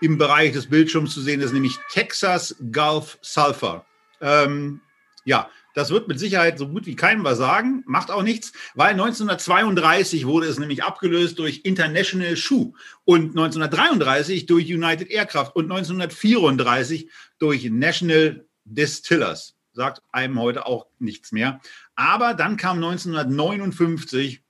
[0.00, 3.84] im Bereich des Bildschirms zu sehen ist, nämlich Texas Gulf Sulfur.
[4.20, 4.80] Ähm,
[5.24, 8.90] ja, das wird mit Sicherheit so gut wie keinem was sagen, macht auch nichts, weil
[8.90, 12.72] 1932 wurde es nämlich abgelöst durch International Shoe
[13.04, 19.56] und 1933 durch United Aircraft und 1934 durch National Distillers.
[19.72, 21.60] Sagt einem heute auch nichts mehr.
[21.94, 24.42] Aber dann kam 1959,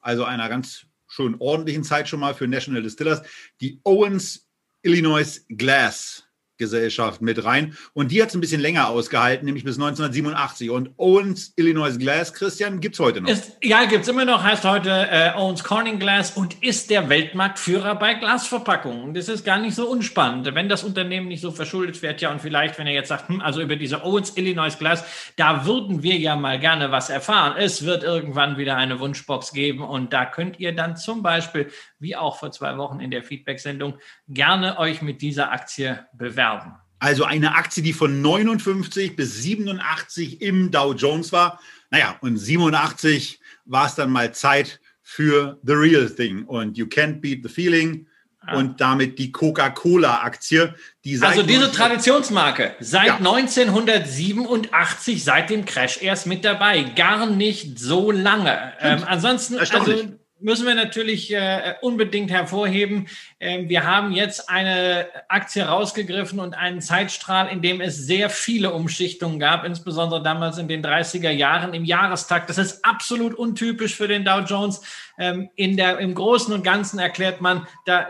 [0.00, 3.22] also einer ganz schön ordentlichen Zeit schon mal für National Distillers,
[3.60, 4.46] die Owens
[4.82, 6.27] Illinois Glass
[6.58, 7.76] Gesellschaft mit rein.
[7.94, 10.70] Und die hat es ein bisschen länger ausgehalten, nämlich bis 1987.
[10.70, 13.30] Und Owens Illinois Glass, Christian, gibt es heute noch.
[13.30, 17.08] Ist, ja, gibt es immer noch, heißt heute äh, Owens Corning Glass und ist der
[17.08, 19.14] Weltmarktführer bei Glasverpackungen.
[19.14, 20.54] Das ist gar nicht so unspannend.
[20.54, 23.40] Wenn das Unternehmen nicht so verschuldet wird, ja, und vielleicht, wenn ihr jetzt sagt, hm,
[23.40, 25.04] also über diese Owens Illinois Glass,
[25.36, 27.54] da würden wir ja mal gerne was erfahren.
[27.56, 32.16] Es wird irgendwann wieder eine Wunschbox geben und da könnt ihr dann zum Beispiel, wie
[32.16, 36.74] auch vor zwei Wochen in der Feedback-Sendung, gerne euch mit dieser Aktie bewerben.
[37.00, 41.60] Also eine Aktie, die von 59 bis 87 im Dow Jones war.
[41.90, 46.44] Naja, und 87 war es dann mal Zeit für The Real Thing.
[46.44, 48.08] Und You Can't Beat the Feeling
[48.54, 50.74] und damit die Coca-Cola-Aktie.
[51.04, 53.16] Die also diese Traditionsmarke, seit ja.
[53.16, 56.82] 1987, seit dem Crash erst mit dabei.
[56.82, 58.72] Gar nicht so lange.
[58.80, 63.08] Ähm, ansonsten, also müssen wir natürlich äh, unbedingt hervorheben.
[63.40, 68.72] Ähm, wir haben jetzt eine Aktie rausgegriffen und einen Zeitstrahl, in dem es sehr viele
[68.72, 72.48] Umschichtungen gab, insbesondere damals in den 30er Jahren im Jahrestakt.
[72.48, 74.82] Das ist absolut untypisch für den Dow Jones.
[75.18, 78.08] Ähm, in der, Im Großen und Ganzen erklärt man, da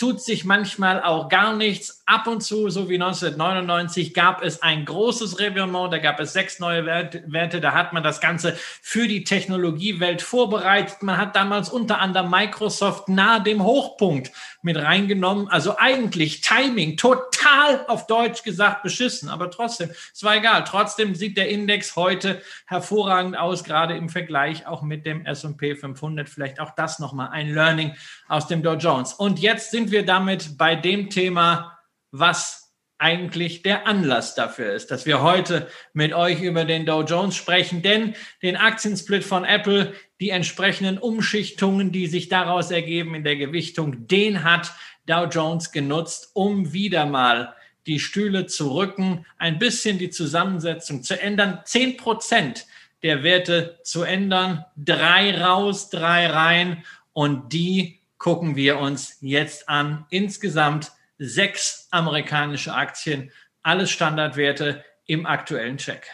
[0.00, 1.99] tut sich manchmal auch gar nichts.
[2.10, 6.58] Ab und zu, so wie 1999, gab es ein großes Revirement, da gab es sechs
[6.58, 11.04] neue Werte, da hat man das Ganze für die Technologiewelt vorbereitet.
[11.04, 15.46] Man hat damals unter anderem Microsoft nahe dem Hochpunkt mit reingenommen.
[15.46, 20.64] Also eigentlich Timing total auf Deutsch gesagt beschissen, aber trotzdem, es war egal.
[20.64, 26.28] Trotzdem sieht der Index heute hervorragend aus, gerade im Vergleich auch mit dem S&P 500.
[26.28, 27.94] Vielleicht auch das nochmal ein Learning
[28.26, 29.12] aus dem Dow Jones.
[29.12, 31.76] Und jetzt sind wir damit bei dem Thema,
[32.12, 37.34] was eigentlich der Anlass dafür ist, dass wir heute mit euch über den Dow Jones
[37.34, 43.36] sprechen, denn den Aktiensplit von Apple, die entsprechenden Umschichtungen, die sich daraus ergeben in der
[43.36, 44.72] Gewichtung, den hat
[45.06, 47.54] Dow Jones genutzt, um wieder mal
[47.86, 52.66] die Stühle zu rücken, ein bisschen die Zusammensetzung zu ändern, zehn Prozent
[53.02, 56.84] der Werte zu ändern, drei raus, drei rein
[57.14, 60.04] und die gucken wir uns jetzt an.
[60.10, 63.30] Insgesamt sechs amerikanische Aktien,
[63.62, 66.06] alles Standardwerte im aktuellen Check.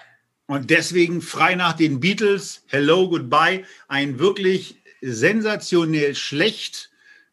[0.46, 6.90] Und deswegen frei nach den Beatles, Hello, Goodbye, ein wirklich sensationell schlecht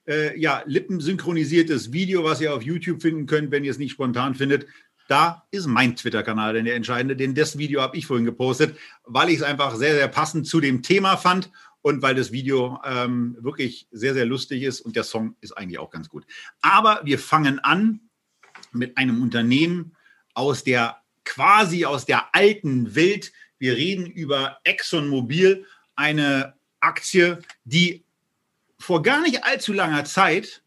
[0.07, 4.35] äh, ja, lippensynchronisiertes Video, was ihr auf YouTube finden könnt, wenn ihr es nicht spontan
[4.35, 4.67] findet.
[5.07, 9.29] Da ist mein Twitter-Kanal denn der entscheidende, denn das Video habe ich vorhin gepostet, weil
[9.29, 11.49] ich es einfach sehr, sehr passend zu dem Thema fand
[11.83, 15.77] und weil das Video ähm, wirklich sehr, sehr lustig ist und der Song ist eigentlich
[15.77, 16.25] auch ganz gut.
[16.61, 17.99] Aber wir fangen an
[18.71, 19.95] mit einem Unternehmen
[20.33, 23.33] aus der quasi aus der alten Welt.
[23.59, 25.65] Wir reden über ExxonMobil,
[25.95, 28.03] eine Aktie, die
[28.79, 30.63] vor gar nicht allzu langer Zeit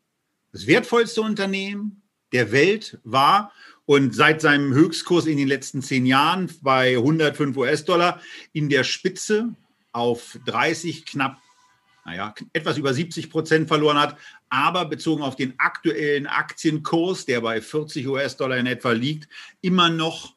[0.53, 2.03] das wertvollste Unternehmen
[2.33, 3.53] der Welt war
[3.87, 8.21] und seit seinem Höchstkurs in den letzten zehn Jahren bei 105 US-Dollar
[8.53, 9.55] in der Spitze
[9.97, 11.41] auf 30, knapp,
[12.05, 14.17] naja, etwas über 70 Prozent verloren hat.
[14.51, 19.29] Aber bezogen auf den aktuellen Aktienkurs, der bei 40 US-Dollar in etwa liegt,
[19.63, 20.35] immer noch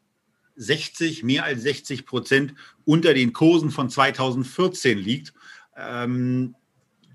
[0.55, 2.53] 60, mehr als 60 Prozent
[2.86, 5.34] unter den Kursen von 2014 liegt.
[5.78, 6.55] Ähm,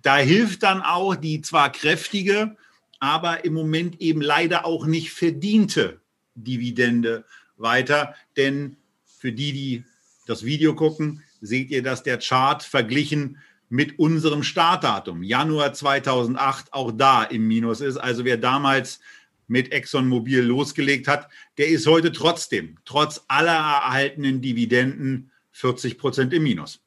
[0.02, 2.56] da hilft dann auch die zwar kräftige,
[3.00, 6.00] aber im Moment eben leider auch nicht verdiente
[6.34, 7.24] Dividende
[7.56, 8.14] weiter.
[8.36, 9.84] Denn für die, die
[10.26, 13.38] das Video gucken, seht ihr, dass der Chart verglichen
[13.68, 17.96] mit unserem Startdatum, Januar 2008, auch da im Minus ist.
[17.96, 19.00] Also wer damals
[19.46, 21.28] mit ExxonMobil losgelegt hat,
[21.58, 26.83] der ist heute trotzdem, trotz aller erhaltenen Dividenden, 40 Prozent im Minus.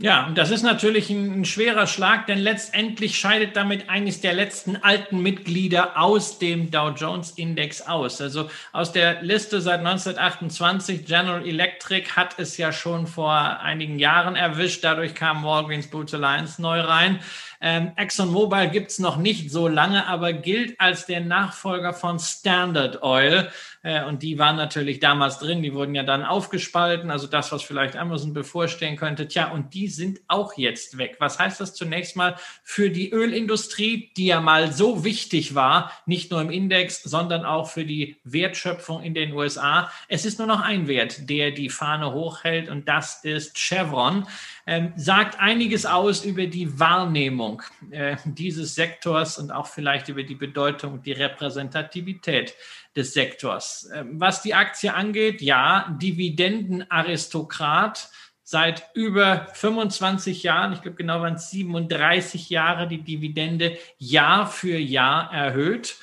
[0.00, 4.32] Ja, und das ist natürlich ein, ein, schwerer Schlag, denn letztendlich scheidet damit eines der
[4.32, 8.20] letzten alten Mitglieder aus dem Dow Jones Index aus.
[8.20, 14.36] Also aus der Liste seit 1928, General Electric hat es ja schon vor einigen Jahren
[14.36, 14.84] erwischt.
[14.84, 17.18] Dadurch kam Walgreens Boots Alliance neu rein.
[17.60, 23.50] Ähm, ExxonMobil gibt's noch nicht so lange, aber gilt als der Nachfolger von Standard Oil.
[23.82, 27.62] Äh, und die waren natürlich damals drin, die wurden ja dann aufgespalten, also das, was
[27.62, 29.28] vielleicht Amazon bevorstehen könnte.
[29.28, 31.16] Tja, und die sind auch jetzt weg.
[31.18, 36.30] Was heißt das zunächst mal für die Ölindustrie, die ja mal so wichtig war, nicht
[36.30, 39.90] nur im Index, sondern auch für die Wertschöpfung in den USA?
[40.08, 44.26] Es ist nur noch ein Wert, der die Fahne hochhält und das ist Chevron
[44.68, 50.34] ähm, sagt einiges aus über die Wahrnehmung äh, dieses Sektors und auch vielleicht über die
[50.34, 52.54] Bedeutung, die Repräsentativität
[52.94, 53.88] des Sektors.
[53.94, 58.10] Ähm, was die Aktie angeht, ja, Dividendenaristokrat
[58.42, 64.76] seit über 25 Jahren, ich glaube genau waren es 37 Jahre, die Dividende Jahr für
[64.76, 65.96] Jahr erhöht.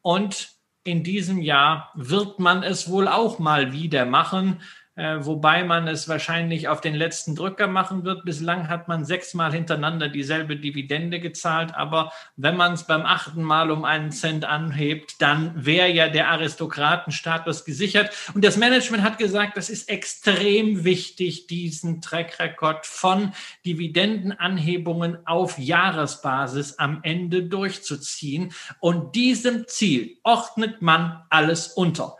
[0.00, 0.50] Und
[0.84, 4.60] in diesem Jahr wird man es wohl auch mal wieder machen
[5.02, 8.24] wobei man es wahrscheinlich auf den letzten Drücker machen wird.
[8.24, 13.70] Bislang hat man sechsmal hintereinander dieselbe Dividende gezahlt, aber wenn man es beim achten Mal
[13.70, 18.10] um einen Cent anhebt, dann wäre ja der Aristokratenstatus gesichert.
[18.34, 23.32] Und das Management hat gesagt, das ist extrem wichtig, diesen Track-Record von
[23.66, 28.52] Dividendenanhebungen auf Jahresbasis am Ende durchzuziehen.
[28.78, 32.16] Und diesem Ziel ordnet man alles unter.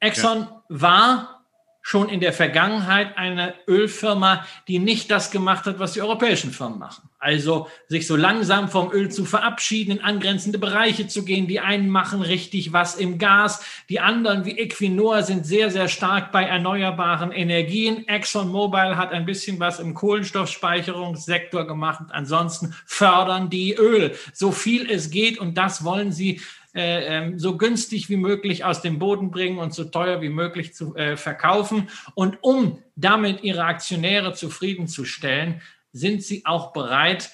[0.00, 0.62] Exxon ja.
[0.68, 1.33] war
[1.86, 6.78] schon in der Vergangenheit eine Ölfirma, die nicht das gemacht hat, was die europäischen Firmen
[6.78, 7.10] machen.
[7.18, 11.46] Also sich so langsam vom Öl zu verabschieden, in angrenzende Bereiche zu gehen.
[11.46, 16.32] Die einen machen richtig was im Gas, die anderen wie Equinor sind sehr, sehr stark
[16.32, 18.08] bei erneuerbaren Energien.
[18.08, 22.04] ExxonMobil hat ein bisschen was im Kohlenstoffspeicherungssektor gemacht.
[22.12, 26.40] Ansonsten fördern die Öl, so viel es geht und das wollen sie
[26.74, 30.74] äh, ähm, so günstig wie möglich aus dem Boden bringen und so teuer wie möglich
[30.74, 31.88] zu äh, verkaufen.
[32.14, 35.62] Und um damit ihre Aktionäre zufriedenzustellen,
[35.92, 37.30] sind sie auch bereit,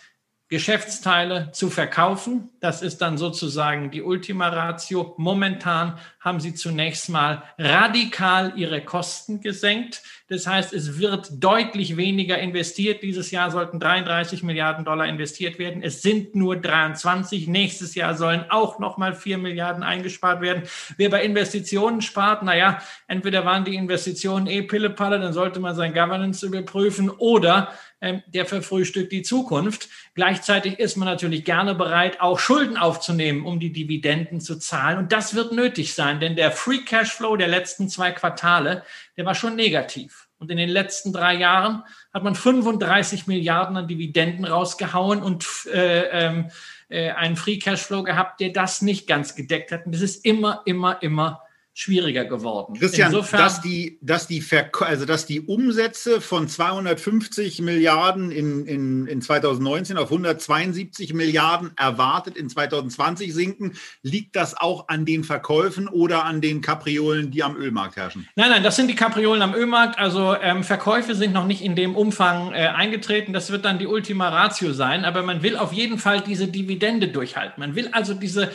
[0.50, 2.50] Geschäftsteile zu verkaufen.
[2.58, 5.14] Das ist dann sozusagen die Ultima Ratio.
[5.16, 10.02] Momentan haben sie zunächst mal radikal ihre Kosten gesenkt.
[10.30, 13.02] Das heißt, es wird deutlich weniger investiert.
[13.02, 15.82] Dieses Jahr sollten 33 Milliarden Dollar investiert werden.
[15.82, 17.48] Es sind nur 23.
[17.48, 20.62] Nächstes Jahr sollen auch noch mal 4 Milliarden eingespart werden.
[20.96, 25.92] Wer bei Investitionen spart, naja, entweder waren die Investitionen eh Pillepalle, dann sollte man sein
[25.92, 29.88] Governance überprüfen oder ähm, der verfrühstückt die Zukunft.
[30.14, 34.96] Gleichzeitig ist man natürlich gerne bereit, auch Schulden aufzunehmen, um die Dividenden zu zahlen.
[34.96, 38.84] Und das wird nötig sein, denn der Free Cashflow der letzten zwei Quartale,
[39.20, 40.30] der war schon negativ.
[40.38, 41.82] Und in den letzten drei Jahren
[42.14, 46.50] hat man 35 Milliarden an Dividenden rausgehauen und äh, ähm,
[46.88, 49.84] äh, einen Free Cashflow gehabt, der das nicht ganz gedeckt hat.
[49.84, 51.42] Und das ist immer, immer, immer
[51.72, 52.74] schwieriger geworden.
[52.78, 58.66] Christian, Insofern, dass die, dass die, Verk also dass die Umsätze von 250 Milliarden in,
[58.66, 65.22] in, in 2019 auf 172 Milliarden erwartet in 2020 sinken, liegt das auch an den
[65.22, 68.28] Verkäufen oder an den Kapriolen, die am Ölmarkt herrschen?
[68.34, 69.98] Nein, nein, das sind die Kapriolen am Ölmarkt.
[69.98, 73.32] Also ähm, Verkäufe sind noch nicht in dem Umfang äh, eingetreten.
[73.32, 75.04] Das wird dann die Ultima Ratio sein.
[75.04, 77.60] Aber man will auf jeden Fall diese Dividende durchhalten.
[77.60, 78.50] Man will also diese,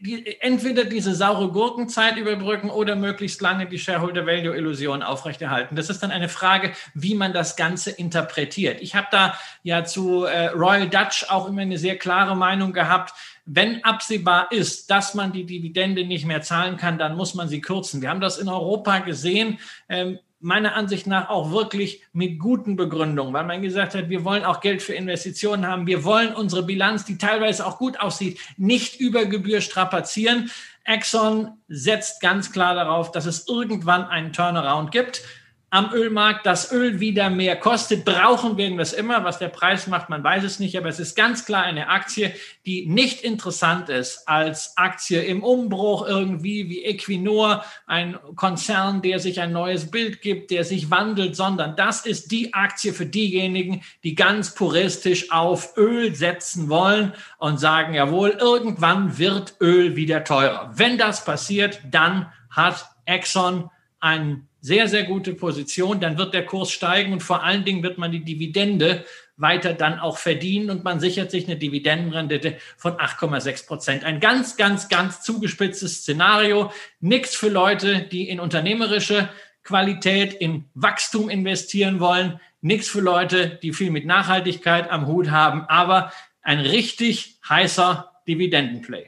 [0.00, 5.74] die, entweder diese saure Gurkenzeit überbrücken, überbrücken oder möglichst lange die Shareholder-Value-Illusion aufrechterhalten.
[5.76, 8.80] Das ist dann eine Frage, wie man das Ganze interpretiert.
[8.80, 13.14] Ich habe da ja zu äh, Royal Dutch auch immer eine sehr klare Meinung gehabt.
[13.46, 17.60] Wenn absehbar ist, dass man die Dividende nicht mehr zahlen kann, dann muss man sie
[17.60, 18.00] kürzen.
[18.00, 19.58] Wir haben das in Europa gesehen.
[19.88, 24.44] Ähm, meiner Ansicht nach auch wirklich mit guten Begründungen, weil man gesagt hat, wir wollen
[24.44, 29.00] auch Geld für Investitionen haben, wir wollen unsere Bilanz, die teilweise auch gut aussieht, nicht
[29.00, 30.50] über Gebühr strapazieren.
[30.86, 35.22] Exxon setzt ganz klar darauf, dass es irgendwann einen Turnaround gibt
[35.70, 38.04] am Ölmarkt das Öl wieder mehr kostet.
[38.04, 39.24] Brauchen werden wir es immer.
[39.24, 40.78] Was der Preis macht, man weiß es nicht.
[40.78, 42.32] Aber es ist ganz klar eine Aktie,
[42.66, 49.40] die nicht interessant ist als Aktie im Umbruch irgendwie wie Equinor, ein Konzern, der sich
[49.40, 54.14] ein neues Bild gibt, der sich wandelt, sondern das ist die Aktie für diejenigen, die
[54.14, 60.70] ganz puristisch auf Öl setzen wollen und sagen, jawohl, irgendwann wird Öl wieder teurer.
[60.74, 63.68] Wenn das passiert, dann hat Exxon
[64.00, 67.98] einen sehr, sehr gute Position, dann wird der Kurs steigen und vor allen Dingen wird
[67.98, 69.04] man die Dividende
[69.36, 74.04] weiter dann auch verdienen und man sichert sich eine Dividendenrendite von 8,6 Prozent.
[74.04, 76.72] Ein ganz, ganz, ganz zugespitztes Szenario.
[76.98, 79.28] Nichts für Leute, die in unternehmerische
[79.62, 82.40] Qualität, in Wachstum investieren wollen.
[82.60, 86.12] Nichts für Leute, die viel mit Nachhaltigkeit am Hut haben, aber
[86.42, 89.06] ein richtig heißer Dividendenplay.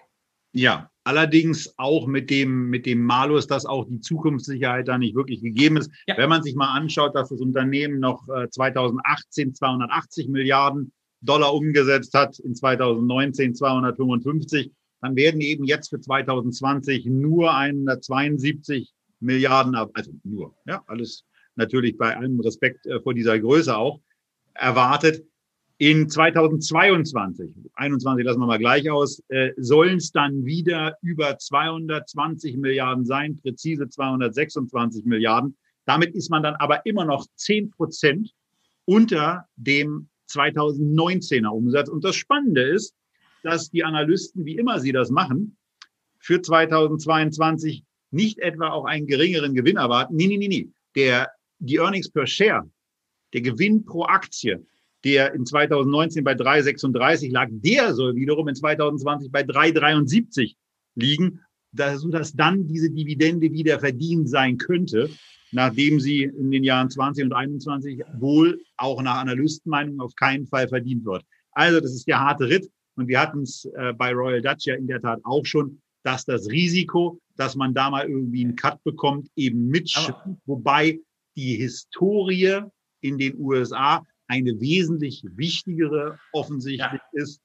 [0.52, 5.40] Ja, Allerdings auch mit dem, mit dem Malus, dass auch die Zukunftssicherheit da nicht wirklich
[5.40, 5.90] gegeben ist.
[6.06, 6.18] Ja.
[6.18, 10.92] Wenn man sich mal anschaut, dass das Unternehmen noch 2018 äh, 280 Milliarden
[11.22, 19.76] Dollar umgesetzt hat, in 2019 255, dann werden eben jetzt für 2020 nur 172 Milliarden,
[19.76, 21.24] also nur, ja, alles
[21.56, 23.98] natürlich bei allem Respekt äh, vor dieser Größe auch,
[24.52, 25.24] erwartet.
[25.80, 32.56] In 2022, 21 lassen wir mal gleich aus, äh, sollen es dann wieder über 220
[32.56, 35.56] Milliarden sein, präzise 226 Milliarden.
[35.84, 38.32] Damit ist man dann aber immer noch 10 Prozent
[38.86, 41.88] unter dem 2019er Umsatz.
[41.88, 42.96] Und das Spannende ist,
[43.44, 45.56] dass die Analysten, wie immer sie das machen,
[46.18, 50.16] für 2022 nicht etwa auch einen geringeren Gewinn erwarten.
[50.16, 50.70] Nee, nee, nee, nee.
[50.96, 52.68] Der, die Earnings per Share,
[53.32, 54.66] der Gewinn pro Aktie,
[55.04, 60.54] der in 2019 bei 3,36 lag, der soll wiederum in 2020 bei 3,73
[60.94, 61.40] liegen,
[61.72, 65.10] sodass dann diese Dividende wieder verdient sein könnte,
[65.52, 70.68] nachdem sie in den Jahren 20 und 21 wohl auch nach Analystenmeinung auf keinen Fall
[70.68, 71.24] verdient wird.
[71.52, 74.74] Also das ist der harte Ritt und wir hatten es äh, bei Royal Dutch ja
[74.74, 78.82] in der Tat auch schon, dass das Risiko, dass man da mal irgendwie einen Cut
[78.82, 80.98] bekommt, eben mitschwingt, wobei
[81.36, 82.62] die Historie
[83.00, 87.22] in den USA eine wesentlich wichtigere offensichtlich ja.
[87.22, 87.40] ist.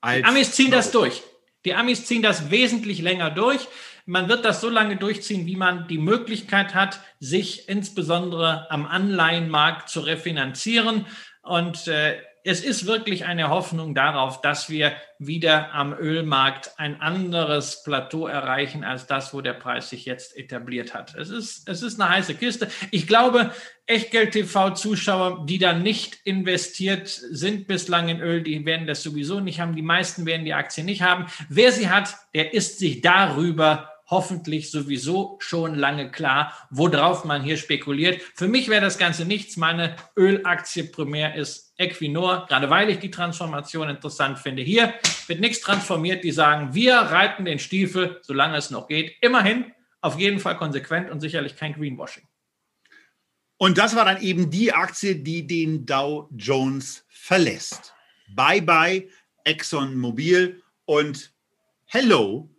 [0.00, 1.22] Als die Amis ziehen das durch.
[1.64, 3.68] Die Amis ziehen das wesentlich länger durch.
[4.06, 9.88] Man wird das so lange durchziehen, wie man die Möglichkeit hat, sich insbesondere am Anleihenmarkt
[9.88, 11.06] zu refinanzieren.
[11.42, 17.82] Und äh, es ist wirklich eine Hoffnung darauf, dass wir wieder am Ölmarkt ein anderes
[17.82, 21.14] Plateau erreichen als das, wo der Preis sich jetzt etabliert hat.
[21.14, 22.68] Es ist, es ist eine heiße Kiste.
[22.90, 23.50] Ich glaube,
[23.86, 29.74] Echtgeld-TV-Zuschauer, die da nicht investiert sind bislang in Öl, die werden das sowieso nicht haben.
[29.74, 31.26] Die meisten werden die Aktie nicht haben.
[31.48, 37.56] Wer sie hat, der ist sich darüber hoffentlich sowieso schon lange klar, worauf man hier
[37.56, 38.22] spekuliert.
[38.36, 39.56] Für mich wäre das Ganze nichts.
[39.56, 44.62] Meine Ölaktie primär ist Equinor, gerade weil ich die Transformation interessant finde.
[44.62, 44.94] Hier
[45.26, 46.22] wird nichts transformiert.
[46.22, 49.16] Die sagen, wir reiten den Stiefel, solange es noch geht.
[49.20, 52.22] Immerhin, auf jeden Fall konsequent und sicherlich kein Greenwashing.
[53.56, 57.94] Und das war dann eben die Aktie, die den Dow Jones verlässt.
[58.36, 59.08] Bye bye
[59.44, 61.34] ExxonMobil und
[61.86, 62.53] hello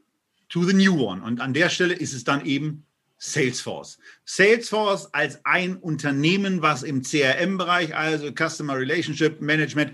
[0.49, 1.23] to the new one.
[1.23, 2.85] Und an der Stelle ist es dann eben
[3.17, 3.97] Salesforce.
[4.25, 9.93] Salesforce als ein Unternehmen, was im CRM-Bereich, also Customer Relationship Management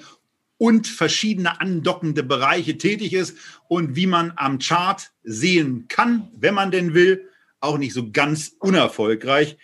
[0.58, 3.36] und verschiedene andockende Bereiche tätig ist
[3.68, 7.28] und wie man am Chart sehen kann, wenn man denn will,
[7.60, 9.58] auch nicht so ganz unerfolgreich.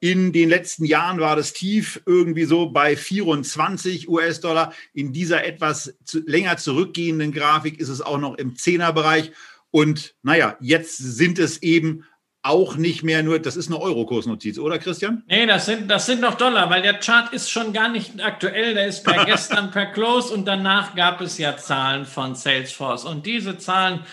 [0.00, 4.74] In den letzten Jahren war das tief irgendwie so bei 24 US-Dollar.
[4.92, 9.32] In dieser etwas länger zurückgehenden Grafik ist es auch noch im Zehnerbereich.
[9.74, 12.04] Und naja, jetzt sind es eben
[12.42, 15.24] auch nicht mehr nur, das ist eine Eurokursnotiz, oder Christian?
[15.26, 18.74] Nee, das sind, das sind noch Dollar, weil der Chart ist schon gar nicht aktuell,
[18.74, 23.04] der ist per gestern per Close und danach gab es ja Zahlen von Salesforce.
[23.04, 24.06] Und diese Zahlen,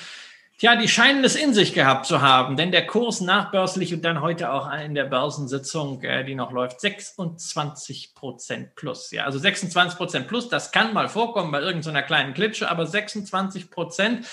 [0.57, 4.22] ja, die scheinen es in sich gehabt zu haben, denn der Kurs nachbörslich und dann
[4.22, 9.12] heute auch in der Börsensitzung, äh, die noch läuft, 26 Prozent plus.
[9.12, 13.70] Ja, also 26 Prozent plus, das kann mal vorkommen bei irgendeiner kleinen Klitsche, aber 26
[13.70, 14.26] Prozent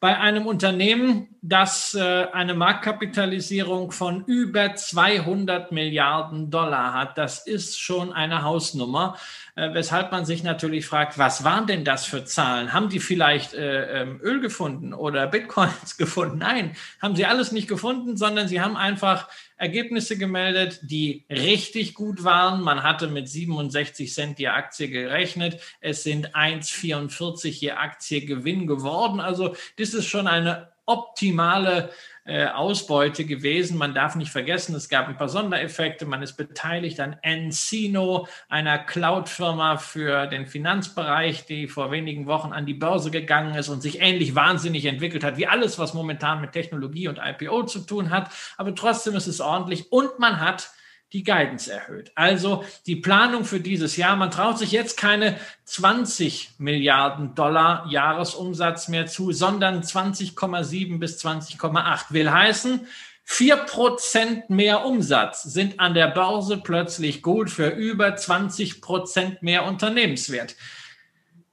[0.00, 7.16] bei einem Unternehmen, das äh, eine Marktkapitalisierung von über 200 Milliarden Dollar hat.
[7.16, 9.16] Das ist schon eine Hausnummer,
[9.56, 12.72] weshalb man sich natürlich fragt, was waren denn das für Zahlen?
[12.72, 16.38] Haben die vielleicht äh, ähm, Öl gefunden oder Bitcoins gefunden?
[16.38, 22.24] Nein, haben sie alles nicht gefunden, sondern sie haben einfach Ergebnisse gemeldet, die richtig gut
[22.24, 22.62] waren.
[22.62, 25.60] Man hatte mit 67 Cent die Aktie gerechnet.
[25.80, 29.20] Es sind 1,44 je Aktie Gewinn geworden.
[29.20, 31.90] Also das ist schon eine optimale
[32.24, 33.76] äh, Ausbeute gewesen.
[33.76, 36.06] Man darf nicht vergessen, es gab ein paar Sondereffekte.
[36.06, 42.66] Man ist beteiligt an Encino, einer Cloud-Firma für den Finanzbereich, die vor wenigen Wochen an
[42.66, 46.52] die Börse gegangen ist und sich ähnlich wahnsinnig entwickelt hat, wie alles, was momentan mit
[46.52, 48.30] Technologie und IPO zu tun hat.
[48.56, 50.70] Aber trotzdem ist es ordentlich und man hat
[51.12, 52.10] die Guidance erhöht.
[52.14, 58.88] Also die Planung für dieses Jahr, man traut sich jetzt keine 20 Milliarden Dollar Jahresumsatz
[58.88, 62.86] mehr zu, sondern 20,7 bis 20,8 will heißen,
[63.22, 69.64] vier Prozent mehr Umsatz sind an der Börse plötzlich gut für über 20 Prozent mehr
[69.64, 70.56] Unternehmenswert.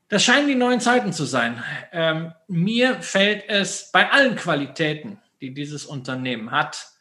[0.10, 1.64] Das scheinen die neuen Zeiten zu sein.
[1.94, 6.92] Ähm, mir fällt es bei allen Qualitäten, die dieses Unternehmen hat,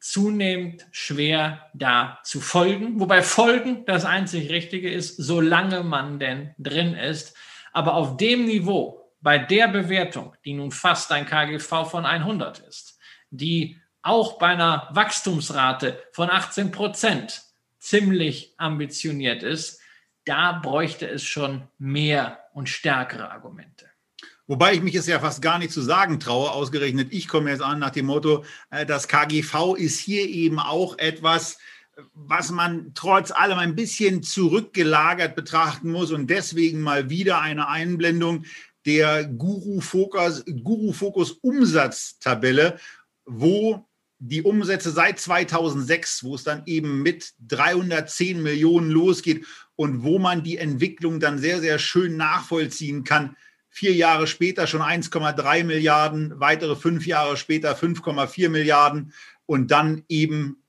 [0.00, 6.94] zunehmend schwer da zu folgen, wobei folgen das einzig Richtige ist, solange man denn drin
[6.94, 7.36] ist.
[7.72, 12.98] Aber auf dem Niveau, bei der Bewertung, die nun fast ein KGV von 100 ist,
[13.30, 17.42] die auch bei einer Wachstumsrate von 18 Prozent
[17.78, 19.80] ziemlich ambitioniert ist,
[20.24, 23.87] da bräuchte es schon mehr und stärkere Argumente.
[24.48, 27.60] Wobei ich mich es ja fast gar nicht zu sagen traue, ausgerechnet ich komme jetzt
[27.62, 31.58] an nach dem Motto, äh, das KGV ist hier eben auch etwas,
[32.14, 38.44] was man trotz allem ein bisschen zurückgelagert betrachten muss und deswegen mal wieder eine Einblendung
[38.86, 40.94] der Guru Focus, Guru
[41.42, 42.78] Umsatztabelle,
[43.26, 43.86] wo
[44.18, 49.44] die Umsätze seit 2006, wo es dann eben mit 310 Millionen losgeht
[49.76, 53.36] und wo man die Entwicklung dann sehr, sehr schön nachvollziehen kann,
[53.70, 59.12] vier Jahre später schon 1,3 Milliarden, weitere fünf Jahre später 5,4 Milliarden
[59.46, 60.62] und dann eben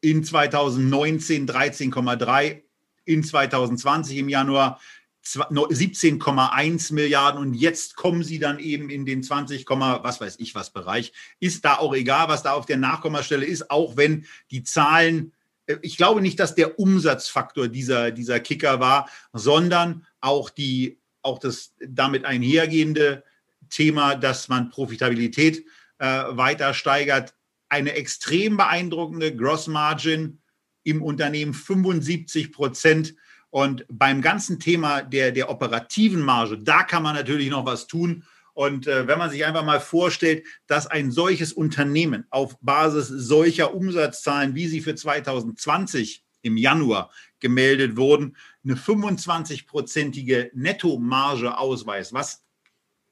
[0.00, 2.62] in 2019 13,3,
[3.04, 4.80] in 2020 im Januar
[5.24, 10.70] 17,1 Milliarden und jetzt kommen sie dann eben in den 20, was weiß ich was
[10.70, 11.12] Bereich.
[11.38, 15.32] Ist da auch egal, was da auf der Nachkommastelle ist, auch wenn die Zahlen,
[15.66, 21.38] äh, ich glaube nicht, dass der Umsatzfaktor dieser, dieser Kicker war, sondern auch die auch
[21.38, 23.24] das damit einhergehende
[23.70, 25.64] Thema, dass man Profitabilität
[25.98, 27.34] äh, weiter steigert.
[27.68, 30.40] Eine extrem beeindruckende Gross Margin
[30.84, 33.14] im Unternehmen 75 Prozent.
[33.50, 38.24] Und beim ganzen Thema der, der operativen Marge, da kann man natürlich noch was tun.
[38.54, 43.74] Und äh, wenn man sich einfach mal vorstellt, dass ein solches Unternehmen auf Basis solcher
[43.74, 47.10] Umsatzzahlen, wie sie für 2020 im Januar
[47.42, 52.42] gemeldet wurden, eine 25-prozentige Nettomarge ausweist, was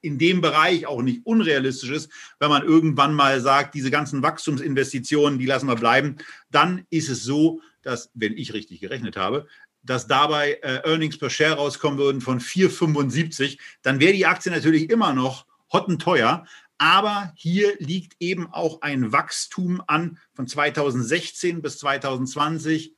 [0.01, 5.39] in dem Bereich auch nicht unrealistisch ist, wenn man irgendwann mal sagt, diese ganzen Wachstumsinvestitionen,
[5.39, 6.17] die lassen wir bleiben,
[6.51, 9.47] dann ist es so, dass, wenn ich richtig gerechnet habe,
[9.83, 14.91] dass dabei äh, Earnings per Share rauskommen würden von 4,75, dann wäre die Aktie natürlich
[14.91, 16.47] immer noch hottenteuer.
[16.79, 22.95] Aber hier liegt eben auch ein Wachstum an von 2016 bis 2020,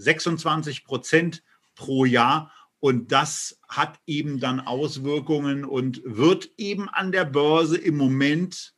[0.00, 1.42] 26 Prozent
[1.74, 2.52] pro Jahr.
[2.80, 8.72] Und das hat eben dann Auswirkungen und wird eben an der Börse im Moment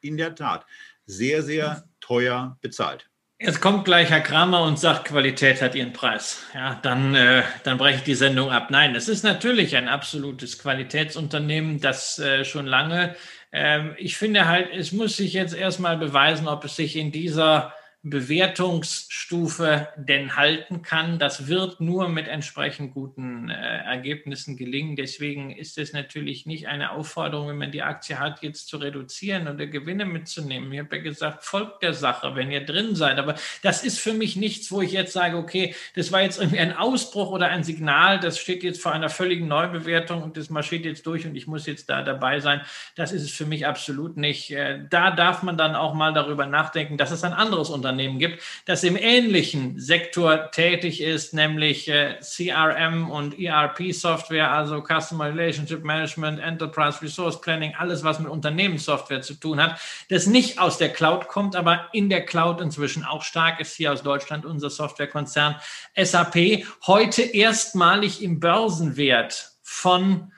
[0.00, 0.64] in der Tat
[1.06, 3.08] sehr, sehr teuer bezahlt.
[3.40, 6.42] Jetzt kommt gleich Herr Kramer und sagt, Qualität hat ihren Preis.
[6.54, 8.68] Ja, dann, äh, dann breche ich die Sendung ab.
[8.70, 13.14] Nein, es ist natürlich ein absolutes Qualitätsunternehmen, das äh, schon lange.
[13.52, 17.72] Äh, ich finde halt, es muss sich jetzt erstmal beweisen, ob es sich in dieser
[18.04, 21.18] Bewertungsstufe denn halten kann.
[21.18, 24.94] Das wird nur mit entsprechend guten äh, Ergebnissen gelingen.
[24.94, 29.48] Deswegen ist es natürlich nicht eine Aufforderung, wenn man die Aktie hat, jetzt zu reduzieren
[29.48, 30.72] oder Gewinne mitzunehmen.
[30.72, 33.18] Ich habe ja gesagt, folgt der Sache, wenn ihr drin seid.
[33.18, 36.60] Aber das ist für mich nichts, wo ich jetzt sage, okay, das war jetzt irgendwie
[36.60, 40.84] ein Ausbruch oder ein Signal, das steht jetzt vor einer völligen Neubewertung und das marschiert
[40.84, 42.60] jetzt durch und ich muss jetzt da dabei sein.
[42.94, 44.52] Das ist es für mich absolut nicht.
[44.52, 48.18] Äh, da darf man dann auch mal darüber nachdenken, dass es ein anderes Unternehmen Unternehmen
[48.18, 55.82] gibt, das im ähnlichen Sektor tätig ist, nämlich äh, CRM und ERP-Software, also Customer Relationship
[55.82, 59.80] Management, Enterprise Resource Planning, alles, was mit Unternehmenssoftware zu tun hat,
[60.10, 63.92] das nicht aus der Cloud kommt, aber in der Cloud inzwischen auch stark ist, hier
[63.92, 65.56] aus Deutschland unser Softwarekonzern
[65.96, 70.30] SAP, heute erstmalig im Börsenwert von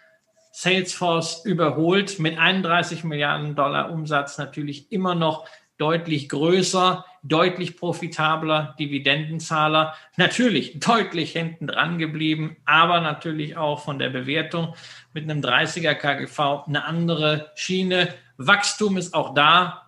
[0.53, 5.47] Salesforce überholt mit 31 Milliarden Dollar Umsatz natürlich immer noch
[5.81, 9.95] deutlich größer, deutlich profitabler Dividendenzahler.
[10.17, 14.75] Natürlich deutlich hinten dran geblieben, aber natürlich auch von der Bewertung
[15.15, 18.15] mit einem 30er KGV eine andere Schiene.
[18.37, 19.87] Wachstum ist auch da.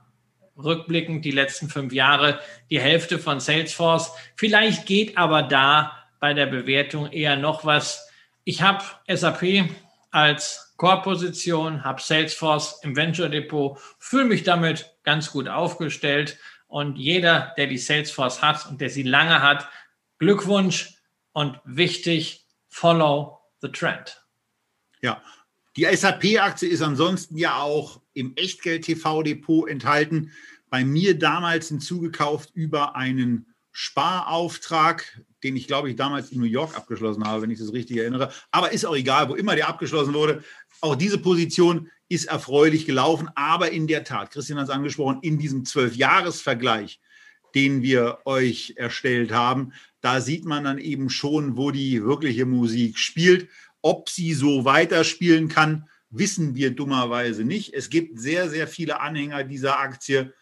[0.56, 2.38] Rückblickend die letzten fünf Jahre
[2.70, 4.12] die Hälfte von Salesforce.
[4.36, 8.10] Vielleicht geht aber da bei der Bewertung eher noch was.
[8.44, 9.64] Ich habe SAP
[10.10, 16.38] als Core-Position, habe Salesforce im Venture Depot, fühle mich damit ganz gut aufgestellt.
[16.66, 19.68] Und jeder, der die Salesforce hat und der sie lange hat,
[20.18, 20.94] Glückwunsch
[21.32, 24.22] und wichtig, follow the trend.
[25.00, 25.22] Ja,
[25.76, 30.32] die SAP-Aktie ist ansonsten ja auch im Echtgeld-TV-Depot enthalten.
[30.68, 36.76] Bei mir damals hinzugekauft über einen Sparauftrag, den ich glaube ich damals in New York
[36.76, 38.30] abgeschlossen habe, wenn ich das richtig erinnere.
[38.50, 40.44] Aber ist auch egal, wo immer der abgeschlossen wurde.
[40.80, 43.30] Auch diese Position ist erfreulich gelaufen.
[43.34, 47.00] Aber in der Tat, Christian hat es angesprochen, in diesem Zwölfjahresvergleich,
[47.54, 52.98] den wir euch erstellt haben, da sieht man dann eben schon, wo die wirkliche Musik
[52.98, 53.48] spielt.
[53.82, 57.74] Ob sie so weiterspielen kann, wissen wir dummerweise nicht.
[57.74, 60.32] Es gibt sehr, sehr viele Anhänger dieser Aktie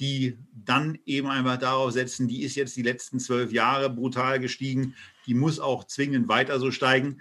[0.00, 4.94] die dann eben einfach darauf setzen, die ist jetzt die letzten zwölf Jahre brutal gestiegen,
[5.26, 7.20] die muss auch zwingend weiter so steigen.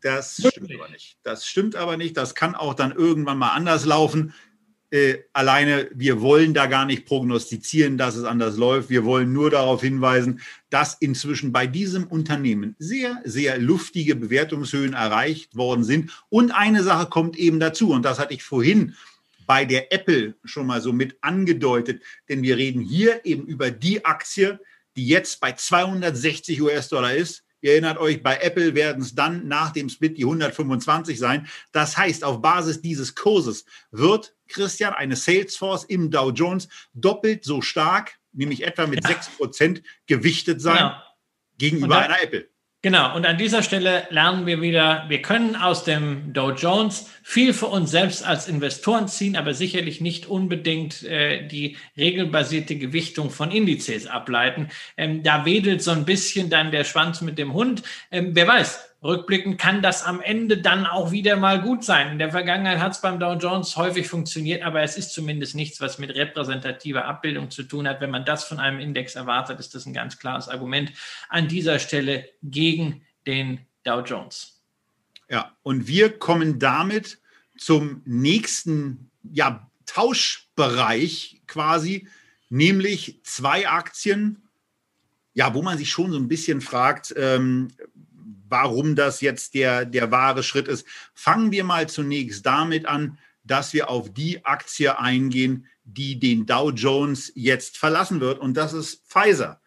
[0.00, 1.18] Das stimmt aber nicht.
[1.22, 2.16] Das stimmt aber nicht.
[2.16, 4.32] Das kann auch dann irgendwann mal anders laufen.
[4.90, 8.88] Äh, alleine, wir wollen da gar nicht prognostizieren, dass es anders läuft.
[8.88, 10.40] Wir wollen nur darauf hinweisen,
[10.70, 16.10] dass inzwischen bei diesem Unternehmen sehr, sehr luftige Bewertungshöhen erreicht worden sind.
[16.30, 18.94] Und eine Sache kommt eben dazu, und das hatte ich vorhin
[19.46, 24.04] bei der Apple schon mal so mit angedeutet, denn wir reden hier eben über die
[24.06, 24.58] Aktie,
[24.96, 27.44] die jetzt bei 260 US-Dollar ist.
[27.60, 31.48] Ihr erinnert euch, bei Apple werden es dann nach dem Split die 125 sein.
[31.72, 37.60] Das heißt, auf Basis dieses Kurses wird Christian eine Salesforce im Dow Jones doppelt so
[37.60, 39.16] stark, nämlich etwa mit ja.
[39.16, 41.04] 6% gewichtet sein ja.
[41.58, 42.48] gegenüber dann, einer Apple.
[42.88, 47.52] Genau, und an dieser Stelle lernen wir wieder, wir können aus dem Dow Jones viel
[47.52, 53.50] für uns selbst als Investoren ziehen, aber sicherlich nicht unbedingt äh, die regelbasierte Gewichtung von
[53.50, 54.70] Indizes ableiten.
[54.96, 57.82] Ähm, da wedelt so ein bisschen dann der Schwanz mit dem Hund.
[58.10, 62.12] Ähm, wer weiß, rückblickend kann das am Ende dann auch wieder mal gut sein.
[62.12, 65.80] In der Vergangenheit hat es beim Dow Jones häufig funktioniert, aber es ist zumindest nichts,
[65.80, 68.00] was mit repräsentativer Abbildung zu tun hat.
[68.00, 70.92] Wenn man das von einem Index erwartet, ist das ein ganz klares Argument
[71.28, 74.60] an dieser Stelle gegen den Dow Jones.
[75.30, 77.18] Ja, und wir kommen damit
[77.56, 82.08] zum nächsten ja, Tauschbereich quasi,
[82.48, 84.42] nämlich zwei Aktien,
[85.34, 87.68] ja, wo man sich schon so ein bisschen fragt, ähm,
[88.48, 90.86] warum das jetzt der, der wahre Schritt ist.
[91.14, 96.70] Fangen wir mal zunächst damit an, dass wir auf die Aktie eingehen, die den Dow
[96.70, 98.38] Jones jetzt verlassen wird.
[98.38, 99.60] Und das ist Pfizer.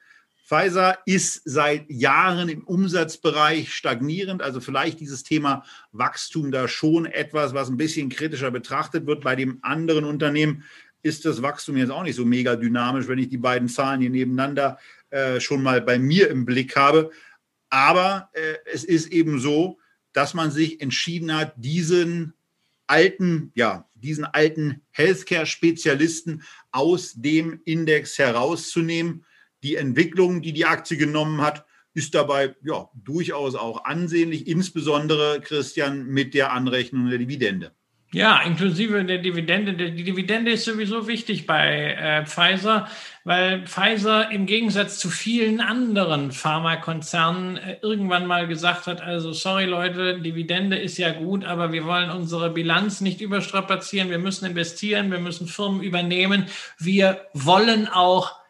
[0.45, 4.41] Pfizer ist seit Jahren im Umsatzbereich stagnierend.
[4.41, 5.63] Also vielleicht dieses Thema
[5.93, 9.23] Wachstum da schon etwas, was ein bisschen kritischer betrachtet wird.
[9.23, 10.65] Bei dem anderen Unternehmen
[11.03, 14.09] ist das Wachstum jetzt auch nicht so mega dynamisch, wenn ich die beiden Zahlen hier
[14.09, 14.77] nebeneinander
[15.09, 17.11] äh, schon mal bei mir im Blick habe.
[17.71, 19.79] Aber äh, es ist eben so,
[20.13, 22.33] dass man sich entschieden hat, diesen
[22.85, 29.25] alten, ja, diesen alten Healthcare-Spezialisten aus dem Index herauszunehmen.
[29.63, 36.05] Die Entwicklung, die die Aktie genommen hat, ist dabei ja durchaus auch ansehnlich, insbesondere Christian
[36.05, 37.73] mit der Anrechnung der Dividende.
[38.13, 39.73] Ja, inklusive der Dividende.
[39.73, 42.89] Die Dividende ist sowieso wichtig bei äh, Pfizer,
[43.23, 49.63] weil Pfizer im Gegensatz zu vielen anderen Pharmakonzernen äh, irgendwann mal gesagt hat, also sorry
[49.63, 55.09] Leute, Dividende ist ja gut, aber wir wollen unsere Bilanz nicht überstrapazieren, wir müssen investieren,
[55.09, 56.47] wir müssen Firmen übernehmen,
[56.79, 58.40] wir wollen auch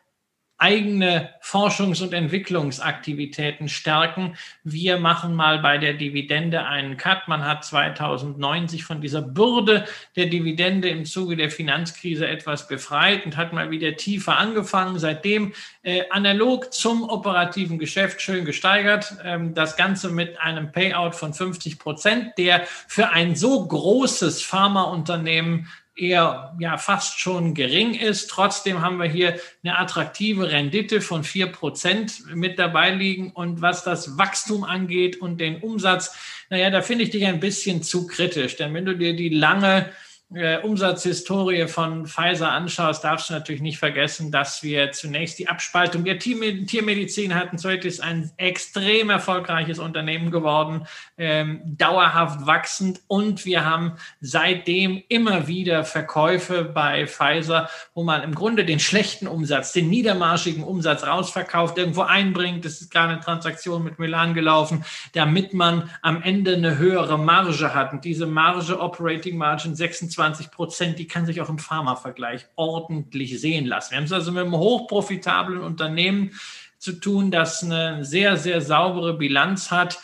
[0.62, 4.38] eigene Forschungs- und Entwicklungsaktivitäten stärken.
[4.64, 7.28] Wir machen mal bei der Dividende einen Cut.
[7.28, 9.86] Man hat 2009 sich von dieser Bürde
[10.16, 15.00] der Dividende im Zuge der Finanzkrise etwas befreit und hat mal wieder tiefer angefangen.
[15.00, 19.16] Seitdem äh, analog zum operativen Geschäft schön gesteigert.
[19.26, 25.68] Ähm, das Ganze mit einem Payout von 50 Prozent, der für ein so großes Pharmaunternehmen
[26.02, 28.30] eher ja fast schon gering ist.
[28.30, 33.32] Trotzdem haben wir hier eine attraktive Rendite von vier Prozent mit dabei liegen.
[33.32, 36.16] Und was das Wachstum angeht und den Umsatz,
[36.50, 38.58] naja, da finde ich dich ein bisschen zu kritisch.
[38.58, 39.92] Denn wenn du dir die lange
[40.34, 46.06] äh, Umsatzhistorie von Pfizer anschaust, darfst du natürlich nicht vergessen, dass wir zunächst die Abspaltung
[46.06, 47.58] der Tiermedizin hatten.
[47.64, 55.48] Heute ist ein extrem erfolgreiches Unternehmen geworden, ähm, dauerhaft wachsend und wir haben seitdem immer
[55.48, 61.78] wieder Verkäufe bei Pfizer, wo man im Grunde den schlechten Umsatz, den niedermarschigen Umsatz rausverkauft,
[61.78, 62.64] irgendwo einbringt.
[62.64, 67.74] Das ist gerade eine Transaktion mit Milan gelaufen, damit man am Ende eine höhere Marge
[67.74, 67.92] hat.
[67.92, 73.42] Und diese Marge, Operating Margin 26 20 Prozent, die kann sich auch im Pharma-Vergleich ordentlich
[73.42, 73.92] sehen lassen.
[73.92, 76.40] Wir haben es also mit einem hochprofitablen Unternehmen
[76.78, 80.00] zu tun, das eine sehr, sehr saubere Bilanz hat.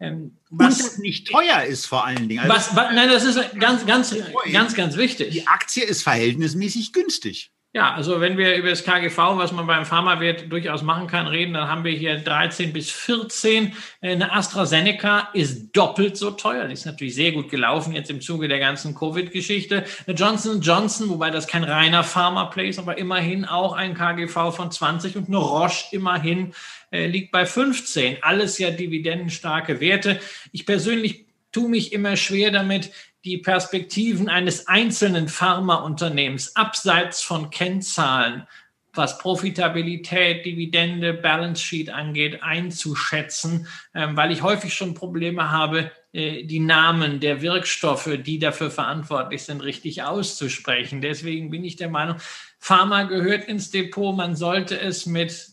[0.00, 2.40] Ähm, was Und nicht teuer ist vor allen Dingen.
[2.40, 4.12] Also was, was, nein, das ist ganz, ganz,
[4.50, 5.30] ganz, ganz wichtig.
[5.30, 7.52] Die Aktie ist verhältnismäßig günstig.
[7.72, 11.54] Ja, also wenn wir über das KGV, was man beim Pharmawert durchaus machen kann, reden,
[11.54, 13.72] dann haben wir hier 13 bis 14.
[14.00, 16.66] Eine AstraZeneca ist doppelt so teuer.
[16.66, 19.84] Die ist natürlich sehr gut gelaufen jetzt im Zuge der ganzen Covid-Geschichte.
[20.04, 24.72] Eine Johnson Johnson, wobei das kein reiner Pharma-Play ist, aber immerhin auch ein KGV von
[24.72, 26.54] 20 und eine Roche immerhin
[26.90, 28.16] äh, liegt bei 15.
[28.22, 30.18] Alles ja dividendenstarke Werte.
[30.50, 32.90] Ich persönlich tue mich immer schwer damit,
[33.24, 38.46] die Perspektiven eines einzelnen Pharmaunternehmens abseits von Kennzahlen,
[38.92, 46.42] was Profitabilität, Dividende, Balance Sheet angeht, einzuschätzen, ähm, weil ich häufig schon Probleme habe, äh,
[46.44, 51.00] die Namen der Wirkstoffe, die dafür verantwortlich sind, richtig auszusprechen.
[51.00, 52.16] Deswegen bin ich der Meinung,
[52.58, 54.16] Pharma gehört ins Depot.
[54.16, 55.50] Man sollte es mit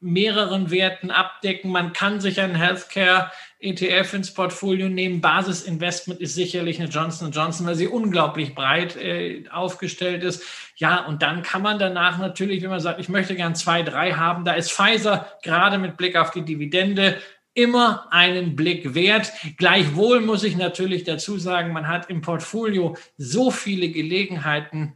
[0.00, 1.70] mehreren Werten abdecken.
[1.70, 3.30] Man kann sich ein Healthcare
[3.64, 5.20] ETF ins Portfolio nehmen.
[5.20, 10.42] Basisinvestment ist sicherlich eine Johnson Johnson, weil sie unglaublich breit äh, aufgestellt ist.
[10.76, 14.12] Ja, und dann kann man danach natürlich, wenn man sagt, ich möchte gern zwei, drei
[14.12, 17.16] haben, da ist Pfizer gerade mit Blick auf die Dividende
[17.54, 19.32] immer einen Blick wert.
[19.56, 24.94] Gleichwohl muss ich natürlich dazu sagen, man hat im Portfolio so viele Gelegenheiten,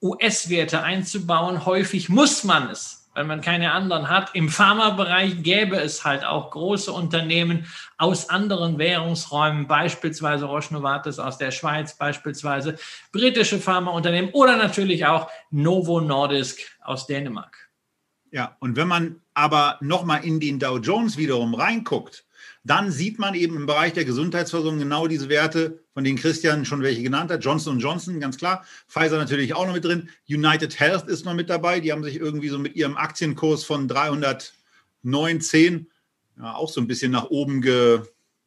[0.00, 1.64] US-Werte einzubauen.
[1.64, 4.30] Häufig muss man es weil man keine anderen hat.
[4.34, 7.66] Im Pharmabereich gäbe es halt auch große Unternehmen
[7.98, 12.78] aus anderen Währungsräumen, beispielsweise Roche Novartis aus der Schweiz, beispielsweise
[13.12, 17.70] britische Pharmaunternehmen oder natürlich auch Novo Nordisk aus Dänemark.
[18.30, 22.24] Ja, und wenn man aber nochmal in den Dow Jones wiederum reinguckt,
[22.64, 26.82] dann sieht man eben im Bereich der Gesundheitsversorgung genau diese Werte, von denen Christian schon
[26.82, 27.44] welche genannt hat.
[27.44, 28.64] Johnson Johnson, ganz klar.
[28.88, 30.08] Pfizer natürlich auch noch mit drin.
[30.28, 31.80] United Health ist noch mit dabei.
[31.80, 35.88] Die haben sich irgendwie so mit ihrem Aktienkurs von 319
[36.38, 38.02] ja, auch so ein bisschen nach oben ge,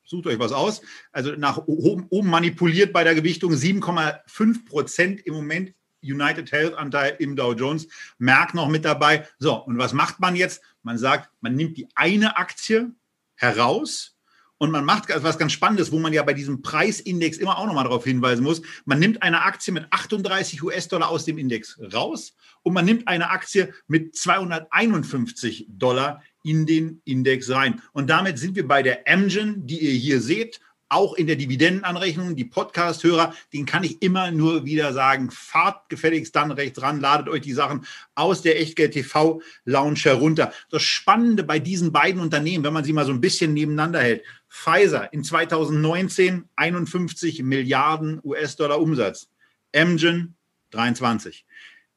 [0.05, 0.81] sucht euch was aus.
[1.11, 7.15] Also nach oben, oben manipuliert bei der Gewichtung 7,5 Prozent im Moment United Health Anteil
[7.19, 7.87] im Dow Jones.
[8.17, 9.27] Merck noch mit dabei.
[9.39, 10.61] So, und was macht man jetzt?
[10.83, 12.91] Man sagt, man nimmt die eine Aktie
[13.35, 14.14] heraus
[14.57, 17.83] und man macht etwas ganz Spannendes, wo man ja bei diesem Preisindex immer auch nochmal
[17.83, 18.61] darauf hinweisen muss.
[18.85, 23.29] Man nimmt eine Aktie mit 38 US-Dollar aus dem Index raus und man nimmt eine
[23.29, 27.81] Aktie mit 251 Dollar in den Index rein.
[27.91, 32.35] Und damit sind wir bei der Amgen, die ihr hier seht, auch in der Dividendenanrechnung.
[32.35, 37.29] Die Podcast-Hörer, den kann ich immer nur wieder sagen, fahrt gefälligst dann rechts ran, ladet
[37.29, 40.53] euch die Sachen aus der Echtgeld TV Lounge herunter.
[40.69, 44.23] Das Spannende bei diesen beiden Unternehmen, wenn man sie mal so ein bisschen nebeneinander hält,
[44.49, 49.29] Pfizer in 2019 51 Milliarden US-Dollar Umsatz,
[49.75, 50.35] Amgen
[50.71, 51.45] 23.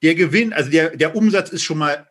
[0.02, 2.08] Der Gewinn, also der, der Umsatz ist schon mal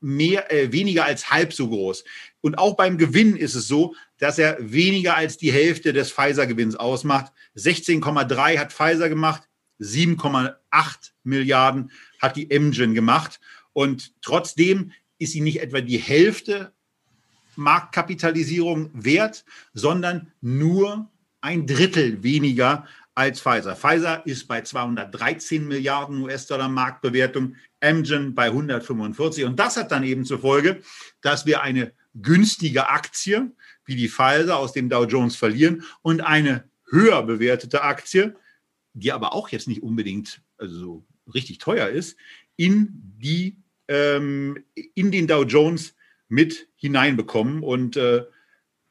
[0.00, 2.04] mehr, äh, weniger als halb so groß.
[2.42, 6.76] Und auch beim Gewinn ist es so, dass er weniger als die Hälfte des Pfizer-Gewinns
[6.76, 7.32] ausmacht.
[7.56, 9.48] 16,3 hat Pfizer gemacht,
[9.80, 10.54] 7,8
[11.22, 11.90] Milliarden
[12.20, 13.40] hat die Amgen gemacht.
[13.72, 16.72] Und trotzdem ist sie nicht etwa die Hälfte
[17.54, 23.76] Marktkapitalisierung wert, sondern nur ein Drittel weniger als Pfizer.
[23.76, 29.44] Pfizer ist bei 213 Milliarden US-Dollar Marktbewertung, Amgen bei 145.
[29.44, 30.80] Und das hat dann eben zur Folge,
[31.20, 33.52] dass wir eine günstige Aktie
[33.84, 38.36] wie die Pfizer aus dem Dow Jones verlieren und eine höher bewertete Aktie,
[38.92, 42.16] die aber auch jetzt nicht unbedingt also so richtig teuer ist,
[42.56, 42.88] in,
[43.18, 43.56] die,
[43.88, 45.94] ähm, in den Dow Jones
[46.28, 47.62] mit hineinbekommen.
[47.62, 48.24] Und äh,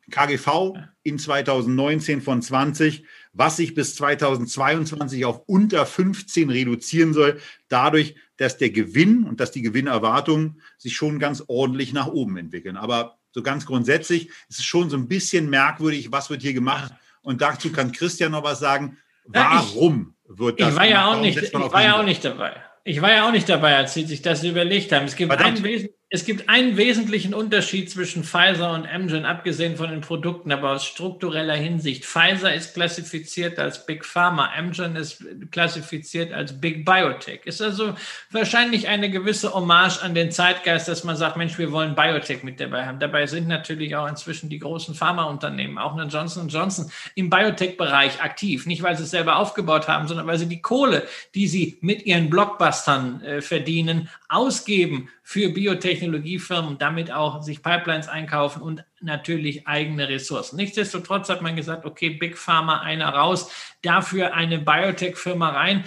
[0.10, 8.16] KGV in 2019 von 20, was sich bis 2022 auf unter 15 reduzieren soll, dadurch,
[8.38, 12.78] dass der Gewinn und dass die Gewinnerwartungen sich schon ganz ordentlich nach oben entwickeln.
[12.78, 16.94] Aber so ganz grundsätzlich ist es schon so ein bisschen merkwürdig, was wird hier gemacht.
[17.22, 18.98] Und dazu kann Christian noch was sagen.
[19.26, 20.70] Warum ja, ich, wird das?
[20.70, 22.56] Ich war, ja auch, nicht, ich war ja auch nicht dabei.
[22.84, 25.06] Ich war ja auch nicht dabei, als Sie sich das überlegt haben.
[25.06, 29.90] Es gibt ein Wesen, es gibt einen wesentlichen Unterschied zwischen Pfizer und Amgen, abgesehen von
[29.90, 32.04] den Produkten, aber aus struktureller Hinsicht.
[32.04, 37.46] Pfizer ist klassifiziert als Big Pharma, Amgen ist klassifiziert als Big Biotech.
[37.46, 37.96] Ist also
[38.30, 42.60] wahrscheinlich eine gewisse Hommage an den Zeitgeist, dass man sagt, Mensch, wir wollen Biotech mit
[42.60, 43.00] dabei haben.
[43.00, 48.66] Dabei sind natürlich auch inzwischen die großen Pharmaunternehmen, auch eine Johnson Johnson, im Biotech-Bereich aktiv.
[48.66, 52.06] Nicht, weil sie es selber aufgebaut haben, sondern weil sie die Kohle, die sie mit
[52.06, 60.10] ihren Blockbustern äh, verdienen, ausgeben für Biotechnologiefirmen, damit auch sich Pipelines einkaufen und natürlich eigene
[60.10, 60.58] Ressourcen.
[60.58, 63.50] Nichtsdestotrotz hat man gesagt, okay, Big Pharma einer raus,
[63.82, 65.86] dafür eine Biotech-Firma rein.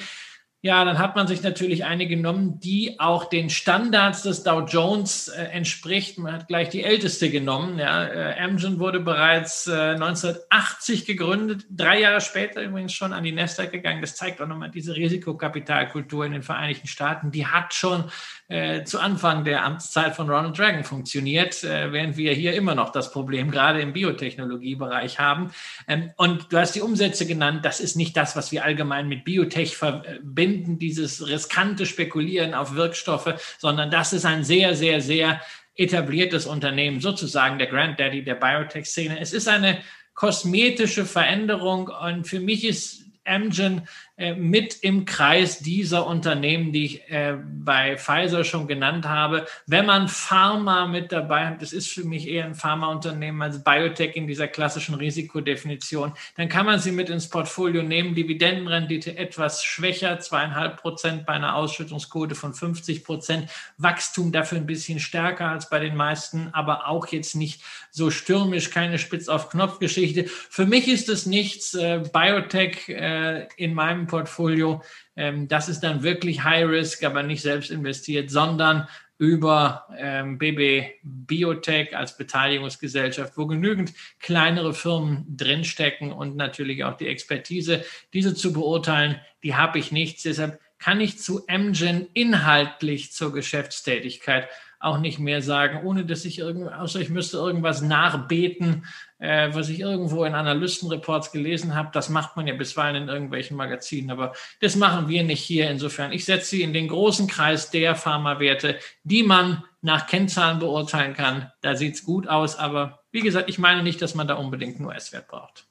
[0.64, 5.28] Ja, dann hat man sich natürlich eine genommen, die auch den Standards des Dow Jones
[5.28, 6.16] äh, entspricht.
[6.16, 7.78] Man hat gleich die älteste genommen.
[7.78, 8.06] Ja.
[8.06, 13.72] Äh, Amgen wurde bereits äh, 1980 gegründet, drei Jahre später übrigens schon an die Nasdaq
[13.72, 14.00] gegangen.
[14.00, 17.30] Das zeigt auch nochmal diese Risikokapitalkultur in den Vereinigten Staaten.
[17.30, 18.04] Die hat schon
[18.48, 22.90] äh, zu Anfang der Amtszeit von Ronald Reagan funktioniert, äh, während wir hier immer noch
[22.90, 25.50] das Problem gerade im Biotechnologiebereich haben.
[25.88, 27.64] Ähm, und du hast die Umsätze genannt.
[27.64, 33.34] Das ist nicht das, was wir allgemein mit Biotech verbinden, dieses riskante Spekulieren auf Wirkstoffe,
[33.58, 35.40] sondern das ist ein sehr, sehr, sehr
[35.76, 39.18] etabliertes Unternehmen, sozusagen der Granddaddy der Biotech-Szene.
[39.20, 39.78] Es ist eine
[40.14, 43.88] kosmetische Veränderung und für mich ist Amgen
[44.36, 49.44] mit im Kreis dieser Unternehmen, die ich äh, bei Pfizer schon genannt habe.
[49.66, 54.14] Wenn man Pharma mit dabei hat, das ist für mich eher ein Pharmaunternehmen als Biotech
[54.14, 58.14] in dieser klassischen Risikodefinition, dann kann man sie mit ins Portfolio nehmen.
[58.14, 63.50] Dividendenrendite etwas schwächer, zweieinhalb Prozent bei einer Ausschüttungsquote von 50 Prozent.
[63.78, 67.62] Wachstum dafür ein bisschen stärker als bei den meisten, aber auch jetzt nicht
[67.94, 70.24] so stürmisch, keine Spitz-auf-Knopf-Geschichte.
[70.26, 71.74] Für mich ist es nichts.
[71.74, 74.82] Äh, Biotech äh, in meinem Portfolio.
[75.14, 80.94] Ähm, das ist dann wirklich High Risk, aber nicht selbst investiert, sondern über ähm, BB
[81.04, 88.52] Biotech als Beteiligungsgesellschaft, wo genügend kleinere Firmen drinstecken und natürlich auch die Expertise, diese zu
[88.52, 90.24] beurteilen, die habe ich nicht.
[90.24, 94.48] Deshalb kann ich zu Amgen inhaltlich zur Geschäftstätigkeit
[94.84, 98.86] auch nicht mehr sagen, ohne dass ich irgend, außer ich müsste irgendwas nachbeten,
[99.18, 101.90] äh, was ich irgendwo in Analystenreports gelesen habe.
[101.92, 105.70] Das macht man ja bisweilen in irgendwelchen Magazinen, aber das machen wir nicht hier.
[105.70, 111.14] Insofern, ich setze sie in den großen Kreis der Pharmawerte, die man nach Kennzahlen beurteilen
[111.14, 111.50] kann.
[111.62, 114.76] Da sieht es gut aus, aber wie gesagt, ich meine nicht, dass man da unbedingt
[114.76, 115.66] einen US-Wert braucht.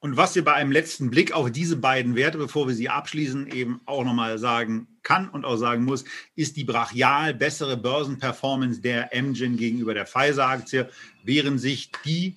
[0.00, 3.48] Und was wir bei einem letzten Blick auf diese beiden Werte, bevor wir sie abschließen,
[3.48, 6.04] eben auch nochmal sagen kann und auch sagen muss,
[6.36, 10.88] ist die brachial bessere Börsenperformance der Amgen gegenüber der Pfizer-Aktie,
[11.24, 12.36] während sich die,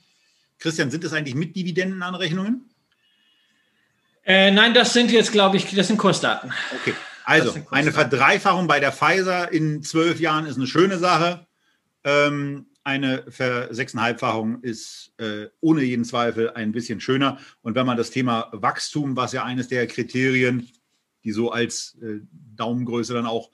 [0.58, 2.68] Christian, sind das eigentlich mit Dividendenanrechnungen?
[4.26, 6.52] Äh, nein, das sind jetzt, glaube ich, das sind Kursdaten.
[6.82, 6.94] Okay,
[7.26, 11.46] also eine Verdreifachung bei der Pfizer in zwölf Jahren ist eine schöne Sache.
[12.04, 17.38] Ähm, eine Versechseinhalbfachung ist äh, ohne jeden Zweifel ein bisschen schöner.
[17.62, 20.68] Und wenn man das Thema Wachstum, was ja eines der Kriterien,
[21.24, 22.20] die so als äh,
[22.56, 23.52] Daumengröße dann auch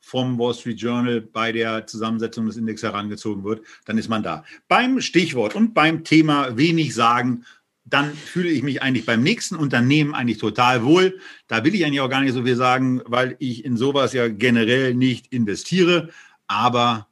[0.00, 4.44] vom Wall Street Journal bei der Zusammensetzung des Index herangezogen wird, dann ist man da.
[4.66, 7.44] Beim Stichwort und beim Thema wenig sagen,
[7.84, 11.18] dann fühle ich mich eigentlich beim nächsten Unternehmen eigentlich total wohl.
[11.48, 14.28] Da will ich eigentlich auch gar nicht so viel sagen, weil ich in sowas ja
[14.28, 16.08] generell nicht investiere.
[16.46, 17.09] Aber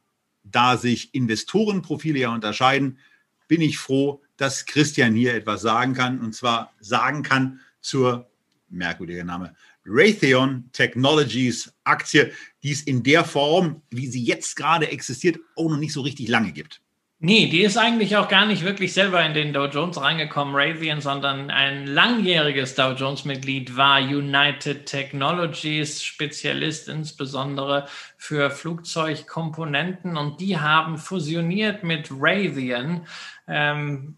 [0.51, 2.99] da sich Investorenprofile ja unterscheiden,
[3.47, 6.19] bin ich froh, dass Christian hier etwas sagen kann.
[6.21, 8.29] Und zwar sagen kann zur,
[8.69, 12.31] merkwürdiger Name, Raytheon Technologies Aktie,
[12.63, 16.27] die es in der Form, wie sie jetzt gerade existiert, auch noch nicht so richtig
[16.27, 16.81] lange gibt.
[17.21, 21.01] Nee, die ist eigentlich auch gar nicht wirklich selber in den Dow Jones reingekommen, Raytheon,
[21.01, 30.97] sondern ein langjähriges Dow Jones-Mitglied war United Technologies, Spezialist insbesondere für Flugzeugkomponenten und die haben
[30.97, 33.05] fusioniert mit Raytheon.
[33.49, 34.17] Ähm,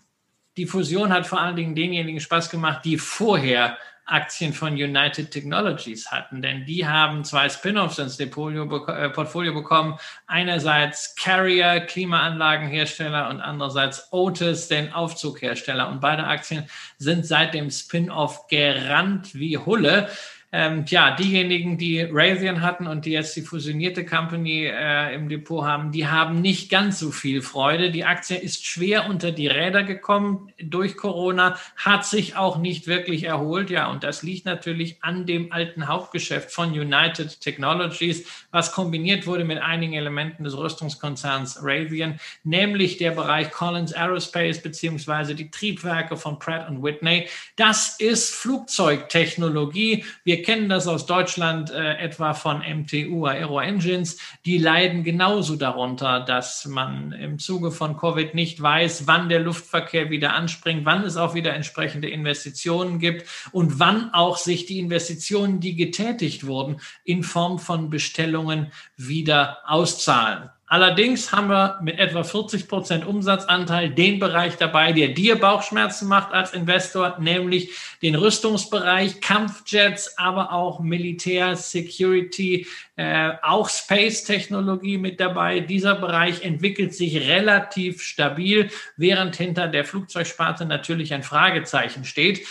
[0.55, 3.79] die Fusion hat vor allen Dingen denjenigen Spaß gemacht, die vorher
[4.11, 9.97] Aktien von United Technologies hatten, denn die haben zwei Spin-offs ins äh, Portfolio bekommen.
[10.27, 15.89] Einerseits Carrier, Klimaanlagenhersteller und andererseits Otis, den Aufzughersteller.
[15.89, 16.65] Und beide Aktien
[16.97, 20.09] sind seit dem Spin-off gerannt wie Hulle.
[20.53, 25.63] Ähm, ja, diejenigen, die Raytheon hatten und die jetzt die fusionierte Company äh, im Depot
[25.63, 27.89] haben, die haben nicht ganz so viel Freude.
[27.89, 33.23] Die Aktie ist schwer unter die Räder gekommen durch Corona, hat sich auch nicht wirklich
[33.23, 33.69] erholt.
[33.69, 39.45] Ja, und das liegt natürlich an dem alten Hauptgeschäft von United Technologies, was kombiniert wurde
[39.45, 46.39] mit einigen Elementen des Rüstungskonzerns Raytheon, nämlich der Bereich Collins Aerospace beziehungsweise die Triebwerke von
[46.39, 47.29] Pratt Whitney.
[47.55, 50.03] Das ist Flugzeugtechnologie.
[50.25, 54.17] Wir kennen das aus Deutschland äh, etwa von MTU Aero Engines.
[54.45, 60.09] Die leiden genauso darunter, dass man im Zuge von Covid nicht weiß, wann der Luftverkehr
[60.09, 65.59] wieder anspringt, wann es auch wieder entsprechende Investitionen gibt und wann auch sich die Investitionen,
[65.59, 70.49] die getätigt wurden, in Form von Bestellungen wieder auszahlen.
[70.71, 76.31] Allerdings haben wir mit etwa 40 Prozent Umsatzanteil den Bereich dabei, der dir Bauchschmerzen macht
[76.31, 85.59] als Investor, nämlich den Rüstungsbereich, Kampfjets, aber auch Militär, Security, äh, auch Space-Technologie mit dabei.
[85.59, 92.47] Dieser Bereich entwickelt sich relativ stabil, während hinter der Flugzeugsparte natürlich ein Fragezeichen steht.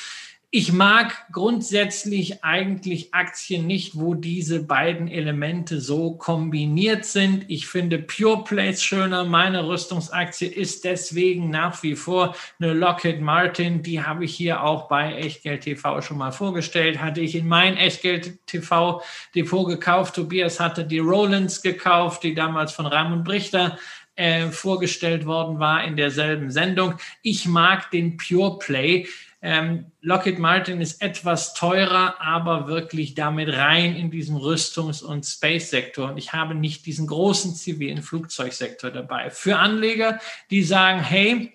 [0.52, 7.44] Ich mag grundsätzlich eigentlich Aktien nicht, wo diese beiden Elemente so kombiniert sind.
[7.46, 9.22] Ich finde Pure Plays schöner.
[9.22, 13.84] Meine Rüstungsaktie ist deswegen nach wie vor eine Lockheed Martin.
[13.84, 17.00] Die habe ich hier auch bei Echtgeld TV schon mal vorgestellt.
[17.00, 19.00] Hatte ich in mein Echtgeld TV
[19.36, 20.16] Depot gekauft.
[20.16, 23.78] Tobias hatte die Rollins gekauft, die damals von Raimund Brichter
[24.16, 26.94] äh, vorgestellt worden war in derselben Sendung.
[27.22, 29.06] Ich mag den Pure Play.
[29.42, 36.10] Ähm, Lockheed Martin ist etwas teurer, aber wirklich damit rein in diesem Rüstungs- und Space-Sektor.
[36.10, 39.30] Und ich habe nicht diesen großen zivilen Flugzeugsektor dabei.
[39.30, 40.20] Für Anleger,
[40.50, 41.54] die sagen, hey,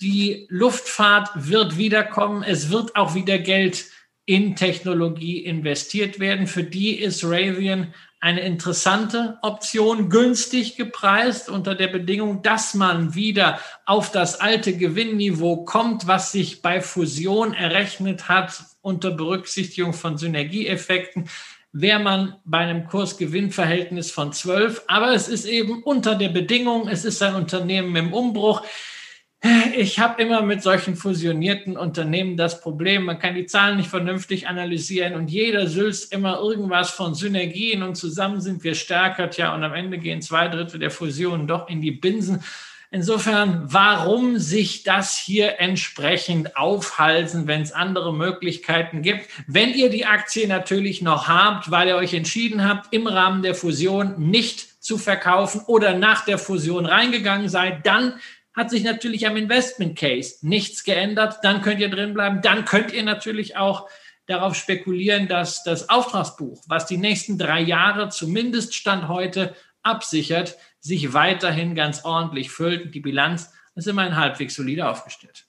[0.00, 3.84] die Luftfahrt wird wiederkommen, es wird auch wieder Geld
[4.24, 6.46] in Technologie investiert werden.
[6.46, 13.58] Für die ist Raytheon eine interessante Option, günstig gepreist unter der Bedingung, dass man wieder
[13.86, 21.28] auf das alte Gewinnniveau kommt, was sich bei Fusion errechnet hat unter Berücksichtigung von Synergieeffekten
[21.72, 24.82] wäre man bei einem Kursgewinnverhältnis von 12.
[24.88, 28.62] Aber es ist eben unter der Bedingung, es ist ein Unternehmen im Umbruch.
[29.74, 34.46] Ich habe immer mit solchen fusionierten Unternehmen das Problem, man kann die Zahlen nicht vernünftig
[34.46, 39.64] analysieren und jeder sülzt immer irgendwas von Synergien und zusammen sind wir stärker, tja, und
[39.64, 42.44] am Ende gehen zwei Drittel der Fusionen doch in die Binsen.
[42.90, 49.30] Insofern, warum sich das hier entsprechend aufhalsen, wenn es andere Möglichkeiten gibt?
[49.46, 53.54] Wenn ihr die Aktie natürlich noch habt, weil ihr euch entschieden habt, im Rahmen der
[53.54, 58.14] Fusion nicht zu verkaufen oder nach der Fusion reingegangen seid, dann
[58.60, 61.38] hat sich natürlich am Investment Case nichts geändert.
[61.42, 62.42] Dann könnt ihr drin bleiben.
[62.42, 63.88] Dann könnt ihr natürlich auch
[64.26, 71.14] darauf spekulieren, dass das Auftragsbuch, was die nächsten drei Jahre zumindest Stand heute absichert, sich
[71.14, 72.94] weiterhin ganz ordentlich füllt.
[72.94, 75.46] Die Bilanz ist immerhin halbwegs solide aufgestellt.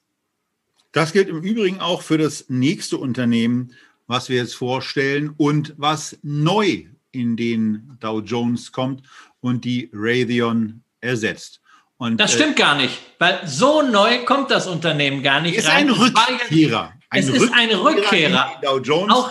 [0.94, 3.74] Das gilt im Übrigen auch für das nächste Unternehmen,
[4.08, 9.04] was wir jetzt vorstellen und was neu in den Dow Jones kommt
[9.42, 11.62] und die Raytheon ersetzt.
[12.02, 15.56] Und, das äh, stimmt äh, gar nicht, weil so neu kommt das Unternehmen gar nicht
[15.56, 15.88] ist rein.
[15.88, 16.94] Ein Rückkehrer.
[17.12, 18.54] Ein es ist ein Rückkehrer.
[18.64, 19.14] Dow Jones.
[19.14, 19.30] Auch,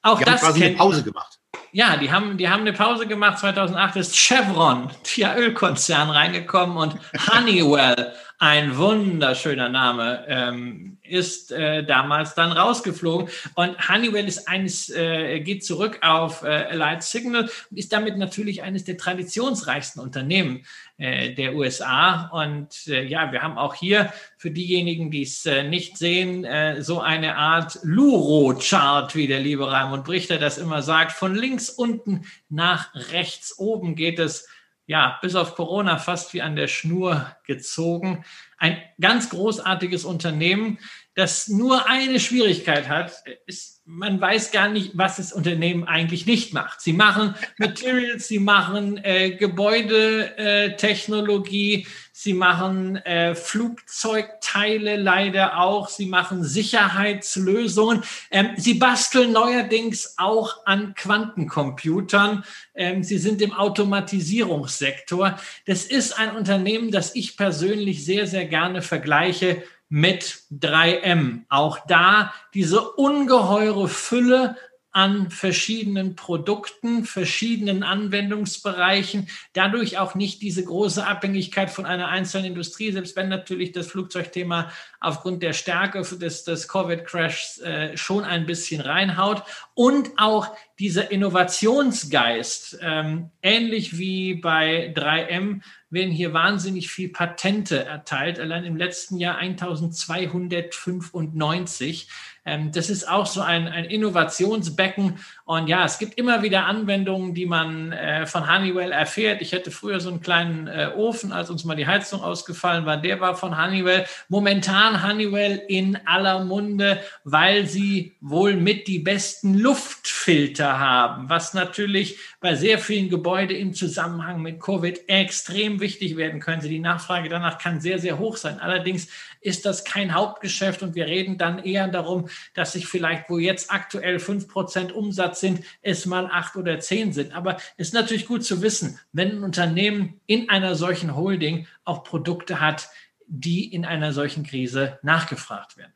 [0.00, 1.38] auch die das haben quasi eine Pause gemacht.
[1.72, 3.38] Ja, die haben, die haben eine Pause gemacht.
[3.40, 6.96] 2008 ist Chevron, der Ölkonzern, reingekommen und
[7.30, 13.28] Honeywell, ein wunderschöner Name, ähm, ist äh, damals dann rausgeflogen.
[13.54, 18.62] Und Honeywell ist eines, äh, geht zurück auf äh, Light Signal und ist damit natürlich
[18.62, 20.66] eines der traditionsreichsten Unternehmen
[20.98, 22.26] äh, der USA.
[22.26, 26.82] Und äh, ja, wir haben auch hier für diejenigen, die es äh, nicht sehen, äh,
[26.82, 31.12] so eine Art Luro-Chart, wie der liebe Raimund Brichter das immer sagt.
[31.12, 34.46] Von links unten nach rechts oben geht es
[34.86, 38.24] ja, bis auf Corona fast wie an der Schnur gezogen.
[38.56, 40.78] Ein ganz großartiges Unternehmen,
[41.16, 46.52] das nur eine Schwierigkeit hat, ist, man weiß gar nicht, was das Unternehmen eigentlich nicht
[46.52, 46.82] macht.
[46.82, 56.04] Sie machen Materials, sie machen äh, Gebäudetechnologie, äh, sie machen äh, Flugzeugteile leider auch, sie
[56.04, 58.02] machen Sicherheitslösungen.
[58.30, 62.44] Ähm, sie basteln neuerdings auch an Quantencomputern.
[62.74, 65.40] Ähm, sie sind im Automatisierungssektor.
[65.64, 71.44] Das ist ein Unternehmen, das ich persönlich sehr, sehr gerne vergleiche mit 3M.
[71.48, 74.56] Auch da diese ungeheure Fülle
[74.96, 82.90] an verschiedenen Produkten, verschiedenen Anwendungsbereichen, dadurch auch nicht diese große Abhängigkeit von einer einzelnen Industrie,
[82.92, 88.80] selbst wenn natürlich das Flugzeugthema aufgrund der Stärke des, des Covid-Crashs äh, schon ein bisschen
[88.80, 89.42] reinhaut
[89.74, 95.60] und auch dieser Innovationsgeist, ähm, ähnlich wie bei 3M,
[95.96, 102.06] werden hier wahnsinnig viel Patente erteilt, allein im letzten Jahr 1295.
[102.44, 105.18] Ähm, das ist auch so ein, ein Innovationsbecken.
[105.46, 109.40] Und ja, es gibt immer wieder Anwendungen, die man äh, von Honeywell erfährt.
[109.40, 112.96] Ich hatte früher so einen kleinen äh, Ofen, als uns mal die Heizung ausgefallen war.
[112.96, 114.06] Der war von Honeywell.
[114.28, 122.18] Momentan Honeywell in aller Munde, weil sie wohl mit die besten Luftfilter haben, was natürlich
[122.40, 126.68] bei sehr vielen Gebäuden im Zusammenhang mit Covid extrem wichtig werden könnte.
[126.68, 128.58] Die Nachfrage danach kann sehr, sehr hoch sein.
[128.58, 129.06] Allerdings
[129.40, 133.70] ist das kein Hauptgeschäft und wir reden dann eher darum, dass sich vielleicht, wo jetzt
[133.70, 137.32] aktuell fünf Prozent Umsatz sind, es mal acht oder zehn sind.
[137.34, 142.04] Aber es ist natürlich gut zu wissen, wenn ein Unternehmen in einer solchen Holding auch
[142.04, 142.88] Produkte hat,
[143.26, 145.92] die in einer solchen Krise nachgefragt werden.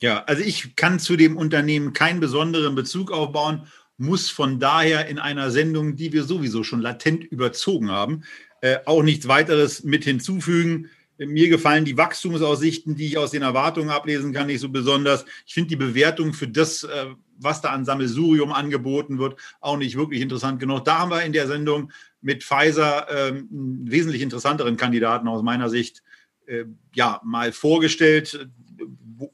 [0.00, 3.66] Ja, also ich kann zu dem Unternehmen keinen besonderen Bezug aufbauen,
[3.96, 8.22] muss von daher in einer Sendung, die wir sowieso schon latent überzogen haben,
[8.60, 10.88] äh, auch nichts weiteres mit hinzufügen.
[11.18, 15.24] Mir gefallen die Wachstumsaussichten, die ich aus den Erwartungen ablesen kann, nicht so besonders.
[15.46, 17.06] Ich finde die Bewertung für das, äh,
[17.38, 20.84] was da an Sammelsurium angeboten wird, auch nicht wirklich interessant genug.
[20.84, 21.90] Da haben wir in der Sendung
[22.20, 26.02] mit Pfizer ähm, einen wesentlich interessanteren Kandidaten aus meiner Sicht
[26.46, 26.64] äh,
[26.94, 28.48] ja mal vorgestellt,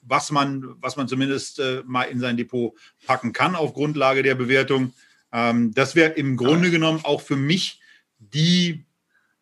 [0.03, 2.75] was man, was man zumindest äh, mal in sein Depot
[3.07, 4.95] packen kann auf Grundlage der Bewertung.
[5.33, 7.81] Ähm, das wäre im Grunde genommen auch für mich
[8.19, 8.84] die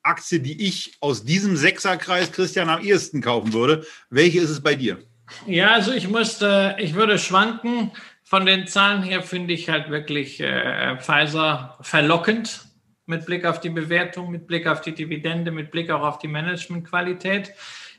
[0.02, 3.86] Aktie, die ich aus diesem Sechserkreis, Christian, am ehesten kaufen würde.
[4.10, 4.98] Welche ist es bei dir?
[5.46, 7.92] Ja, also ich musste, ich würde schwanken.
[8.24, 12.66] Von den Zahlen her finde ich halt wirklich äh, Pfizer verlockend
[13.06, 16.28] mit Blick auf die Bewertung, mit Blick auf die Dividende, mit Blick auch auf die
[16.28, 17.52] Managementqualität.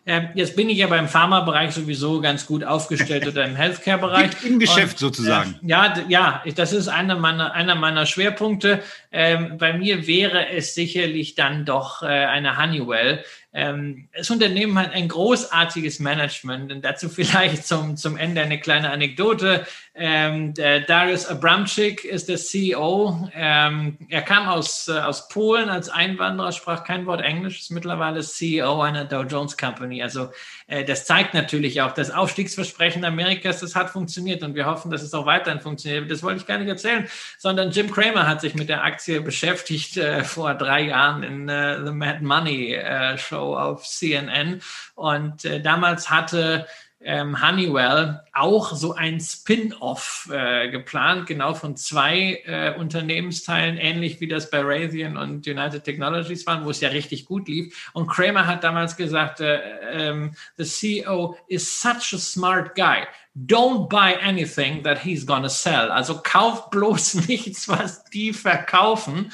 [0.06, 4.32] Ähm, jetzt bin ich ja beim Pharmabereich sowieso ganz gut aufgestellt oder im Healthcare-Bereich.
[4.44, 5.56] Im Geschäft Und, sozusagen.
[5.64, 8.84] Äh, ja, ja, das ist einer meiner, einer meiner Schwerpunkte.
[9.14, 13.24] Ähm, bei mir wäre es sicherlich dann doch äh, eine Honeywell.
[13.54, 18.90] Ähm, das Unternehmen hat ein großartiges Management und dazu vielleicht zum, zum Ende eine kleine
[18.90, 19.66] Anekdote.
[19.96, 23.30] Ähm, Darius Abramczyk ist der CEO.
[23.36, 28.22] Ähm, er kam aus, äh, aus Polen als Einwanderer, sprach kein Wort Englisch, ist mittlerweile
[28.22, 30.02] CEO einer Dow Jones Company.
[30.02, 30.30] Also
[30.68, 35.04] äh, das zeigt natürlich auch, das Aufstiegsversprechen Amerikas, das hat funktioniert und wir hoffen, dass
[35.04, 36.10] es auch weiterhin funktioniert.
[36.10, 37.08] Das wollte ich gar nicht erzählen,
[37.38, 41.86] sondern Jim Cramer hat sich mit der Aktie beschäftigt äh, vor drei Jahren in äh,
[41.86, 44.62] The Mad Money äh, Show auf CNN
[44.96, 46.68] und äh, damals hatte
[47.06, 54.30] ähm, Honeywell auch so ein Spin-off äh, geplant, genau von zwei äh, Unternehmensteilen, ähnlich wie
[54.30, 57.92] das bei Raytheon und United Technologies waren, wo es ja richtig gut lief.
[57.92, 59.60] Und Kramer hat damals gesagt, äh,
[59.92, 63.06] ähm, the CEO is such a smart guy.
[63.36, 65.92] Don't buy anything that he's gonna sell.
[65.92, 69.30] Also kauft bloß nichts, was die verkaufen.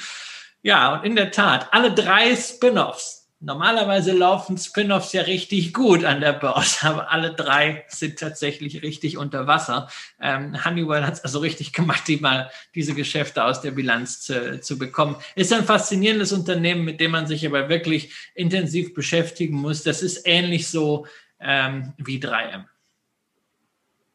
[0.62, 6.20] Ja, und in der Tat, alle drei Spin-offs Normalerweise laufen Spin-offs ja richtig gut an
[6.20, 9.88] der Börse, aber alle drei sind tatsächlich richtig unter Wasser.
[10.20, 14.60] Ähm, Honeywell hat es also richtig gemacht, die mal diese Geschäfte aus der Bilanz zu,
[14.60, 15.16] zu bekommen.
[15.36, 19.82] Ist ein faszinierendes Unternehmen, mit dem man sich aber wirklich intensiv beschäftigen muss.
[19.84, 21.06] Das ist ähnlich so
[21.40, 22.66] ähm, wie 3M.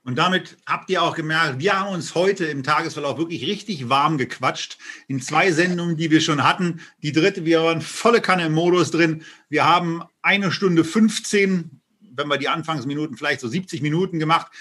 [0.06, 4.20] Und damit habt ihr auch gemerkt, wir haben uns heute im Tagesverlauf wirklich richtig warm
[4.20, 4.78] gequatscht.
[5.08, 6.80] In zwei Sendungen, die wir schon hatten.
[7.02, 9.24] Die dritte, wir waren volle Kanne im Modus drin.
[9.50, 14.52] Wir haben eine Stunde 15, wenn wir die Anfangsminuten vielleicht so 70 Minuten gemacht.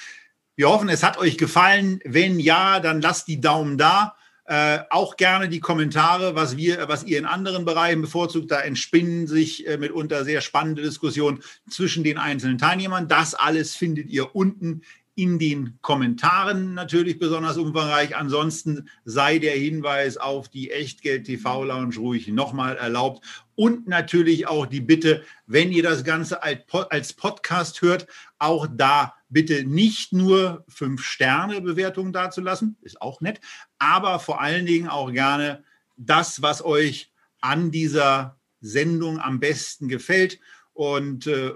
[0.57, 2.01] Wir hoffen, es hat euch gefallen.
[2.07, 4.17] Wenn ja, dann lasst die Daumen da.
[4.47, 8.51] Äh, auch gerne die Kommentare, was wir, was ihr in anderen Bereichen bevorzugt.
[8.51, 13.09] Da entspinnen sich äh, mitunter sehr spannende Diskussionen zwischen den einzelnen Teilnehmern.
[13.09, 14.83] Das alles findet ihr unten
[15.17, 18.17] in den Kommentaren natürlich besonders umfangreich.
[18.17, 23.25] Ansonsten sei der Hinweis auf die Echtgeld TV Lounge ruhig nochmal erlaubt.
[23.55, 28.09] Und natürlich auch die Bitte, wenn ihr das Ganze als Podcast hört,
[28.39, 33.41] auch da bitte nicht nur fünf Sterne Bewertungen dazulassen, ist auch nett,
[33.79, 35.63] aber vor allen Dingen auch gerne
[35.97, 40.41] das, was euch an dieser Sendung am besten gefällt.
[40.73, 41.53] Und äh,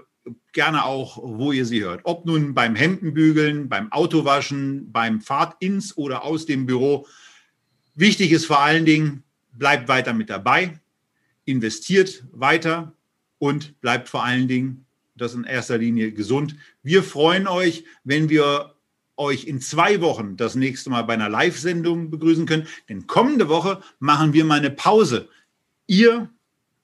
[0.53, 2.01] gerne auch, wo ihr sie hört.
[2.03, 7.07] Ob nun beim Hemdenbügeln, beim Autowaschen, beim Fahrt ins oder aus dem Büro.
[7.95, 10.79] Wichtig ist vor allen Dingen, bleibt weiter mit dabei,
[11.45, 12.93] investiert weiter
[13.37, 14.85] und bleibt vor allen Dingen,
[15.15, 16.55] das in erster Linie gesund.
[16.81, 18.75] Wir freuen euch, wenn wir
[19.17, 22.67] euch in zwei Wochen das nächste Mal bei einer Live-Sendung begrüßen können.
[22.87, 25.27] Denn kommende Woche machen wir mal eine Pause.
[25.87, 26.29] Ihr